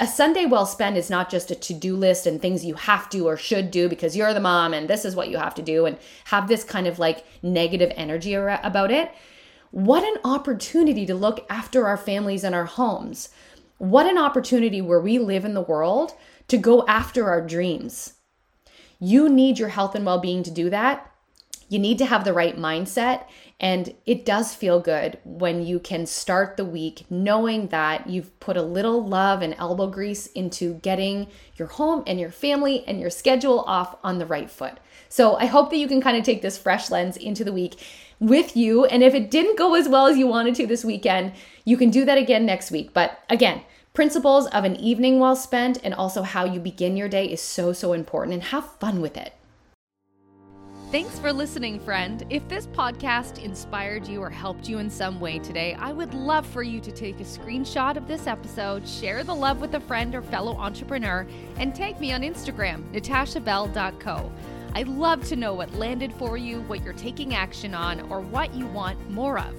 a 0.00 0.06
Sunday 0.06 0.46
well 0.46 0.66
spent 0.66 0.96
is 0.96 1.10
not 1.10 1.30
just 1.30 1.50
a 1.50 1.54
to 1.54 1.74
do 1.74 1.96
list 1.96 2.26
and 2.26 2.40
things 2.40 2.64
you 2.64 2.74
have 2.74 3.08
to 3.10 3.26
or 3.26 3.36
should 3.36 3.70
do 3.70 3.88
because 3.88 4.16
you're 4.16 4.32
the 4.32 4.40
mom 4.40 4.72
and 4.72 4.88
this 4.88 5.04
is 5.04 5.16
what 5.16 5.28
you 5.28 5.38
have 5.38 5.54
to 5.56 5.62
do 5.62 5.86
and 5.86 5.98
have 6.26 6.46
this 6.46 6.62
kind 6.62 6.86
of 6.86 6.98
like 6.98 7.26
negative 7.42 7.92
energy 7.96 8.34
about 8.34 8.90
it. 8.92 9.10
What 9.70 10.04
an 10.04 10.20
opportunity 10.24 11.04
to 11.06 11.14
look 11.14 11.44
after 11.50 11.86
our 11.86 11.96
families 11.96 12.44
and 12.44 12.54
our 12.54 12.64
homes. 12.64 13.30
What 13.78 14.06
an 14.06 14.18
opportunity 14.18 14.80
where 14.80 15.00
we 15.00 15.18
live 15.18 15.44
in 15.44 15.54
the 15.54 15.60
world 15.60 16.14
to 16.46 16.56
go 16.56 16.86
after 16.86 17.28
our 17.28 17.44
dreams. 17.44 18.14
You 19.00 19.28
need 19.28 19.58
your 19.58 19.68
health 19.68 19.94
and 19.94 20.06
well 20.06 20.20
being 20.20 20.42
to 20.44 20.50
do 20.50 20.70
that. 20.70 21.12
You 21.68 21.78
need 21.78 21.98
to 21.98 22.06
have 22.06 22.24
the 22.24 22.32
right 22.32 22.56
mindset 22.56 23.24
and 23.60 23.94
it 24.06 24.24
does 24.24 24.54
feel 24.54 24.80
good 24.80 25.18
when 25.24 25.66
you 25.66 25.80
can 25.80 26.06
start 26.06 26.56
the 26.56 26.64
week 26.64 27.04
knowing 27.10 27.68
that 27.68 28.08
you've 28.08 28.38
put 28.40 28.56
a 28.56 28.62
little 28.62 29.04
love 29.04 29.42
and 29.42 29.54
elbow 29.58 29.88
grease 29.88 30.28
into 30.28 30.74
getting 30.74 31.26
your 31.56 31.68
home 31.68 32.04
and 32.06 32.20
your 32.20 32.30
family 32.30 32.84
and 32.86 33.00
your 33.00 33.10
schedule 33.10 33.60
off 33.60 33.96
on 34.04 34.18
the 34.18 34.26
right 34.26 34.50
foot. 34.50 34.78
So 35.08 35.36
I 35.36 35.46
hope 35.46 35.70
that 35.70 35.76
you 35.78 35.88
can 35.88 36.00
kind 36.00 36.16
of 36.16 36.24
take 36.24 36.40
this 36.40 36.58
fresh 36.58 36.90
lens 36.90 37.16
into 37.16 37.44
the 37.44 37.52
week 37.52 37.80
with 38.20 38.56
you. 38.56 38.84
And 38.84 39.02
if 39.02 39.14
it 39.14 39.30
didn't 39.30 39.58
go 39.58 39.74
as 39.74 39.88
well 39.88 40.06
as 40.06 40.16
you 40.16 40.26
wanted 40.26 40.54
to 40.56 40.66
this 40.66 40.84
weekend, 40.84 41.32
you 41.64 41.76
can 41.76 41.90
do 41.90 42.04
that 42.04 42.18
again 42.18 42.46
next 42.46 42.70
week. 42.70 42.92
But 42.92 43.18
again, 43.28 43.62
principles 43.92 44.46
of 44.48 44.64
an 44.64 44.76
evening 44.76 45.18
well 45.18 45.36
spent 45.36 45.78
and 45.82 45.94
also 45.94 46.22
how 46.22 46.44
you 46.44 46.60
begin 46.60 46.96
your 46.96 47.08
day 47.08 47.26
is 47.26 47.40
so, 47.40 47.72
so 47.72 47.92
important 47.92 48.34
and 48.34 48.42
have 48.44 48.78
fun 48.78 49.00
with 49.00 49.16
it. 49.16 49.32
Thanks 50.90 51.18
for 51.18 51.34
listening, 51.34 51.80
friend. 51.80 52.24
If 52.30 52.48
this 52.48 52.66
podcast 52.66 53.44
inspired 53.44 54.08
you 54.08 54.22
or 54.22 54.30
helped 54.30 54.70
you 54.70 54.78
in 54.78 54.88
some 54.88 55.20
way 55.20 55.38
today, 55.38 55.74
I 55.74 55.92
would 55.92 56.14
love 56.14 56.46
for 56.46 56.62
you 56.62 56.80
to 56.80 56.90
take 56.90 57.20
a 57.20 57.24
screenshot 57.24 57.98
of 57.98 58.08
this 58.08 58.26
episode, 58.26 58.88
share 58.88 59.22
the 59.22 59.34
love 59.34 59.60
with 59.60 59.74
a 59.74 59.80
friend 59.80 60.14
or 60.14 60.22
fellow 60.22 60.56
entrepreneur, 60.56 61.26
and 61.58 61.74
tag 61.74 62.00
me 62.00 62.14
on 62.14 62.22
Instagram, 62.22 62.90
natashabell.co. 62.90 64.32
I'd 64.72 64.88
love 64.88 65.22
to 65.26 65.36
know 65.36 65.52
what 65.52 65.74
landed 65.74 66.10
for 66.14 66.38
you, 66.38 66.62
what 66.62 66.82
you're 66.82 66.94
taking 66.94 67.34
action 67.34 67.74
on, 67.74 68.00
or 68.10 68.22
what 68.22 68.54
you 68.54 68.66
want 68.68 69.10
more 69.10 69.38
of. 69.38 69.54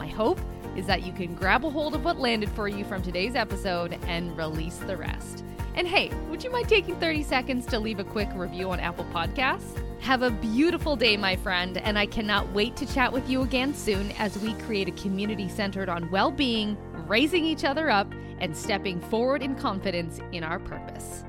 My 0.00 0.08
hope 0.08 0.40
is 0.74 0.84
that 0.86 1.04
you 1.04 1.12
can 1.12 1.36
grab 1.36 1.64
a 1.64 1.70
hold 1.70 1.94
of 1.94 2.04
what 2.04 2.18
landed 2.18 2.50
for 2.50 2.66
you 2.66 2.84
from 2.84 3.02
today's 3.02 3.36
episode 3.36 4.00
and 4.08 4.36
release 4.36 4.78
the 4.78 4.96
rest. 4.96 5.44
And 5.76 5.86
hey, 5.86 6.10
would 6.28 6.42
you 6.42 6.50
mind 6.50 6.68
taking 6.68 6.96
30 6.96 7.22
seconds 7.22 7.66
to 7.66 7.78
leave 7.78 8.00
a 8.00 8.04
quick 8.04 8.30
review 8.34 8.72
on 8.72 8.80
Apple 8.80 9.06
Podcasts? 9.12 9.81
Have 10.02 10.22
a 10.22 10.32
beautiful 10.32 10.96
day, 10.96 11.16
my 11.16 11.36
friend, 11.36 11.78
and 11.78 11.96
I 11.96 12.06
cannot 12.06 12.52
wait 12.52 12.74
to 12.74 12.92
chat 12.92 13.12
with 13.12 13.30
you 13.30 13.42
again 13.42 13.72
soon 13.72 14.10
as 14.18 14.36
we 14.36 14.52
create 14.54 14.88
a 14.88 15.00
community 15.00 15.48
centered 15.48 15.88
on 15.88 16.10
well 16.10 16.32
being, 16.32 16.76
raising 17.06 17.44
each 17.44 17.62
other 17.62 17.88
up, 17.88 18.12
and 18.40 18.54
stepping 18.54 19.00
forward 19.00 19.44
in 19.44 19.54
confidence 19.54 20.18
in 20.32 20.42
our 20.42 20.58
purpose. 20.58 21.22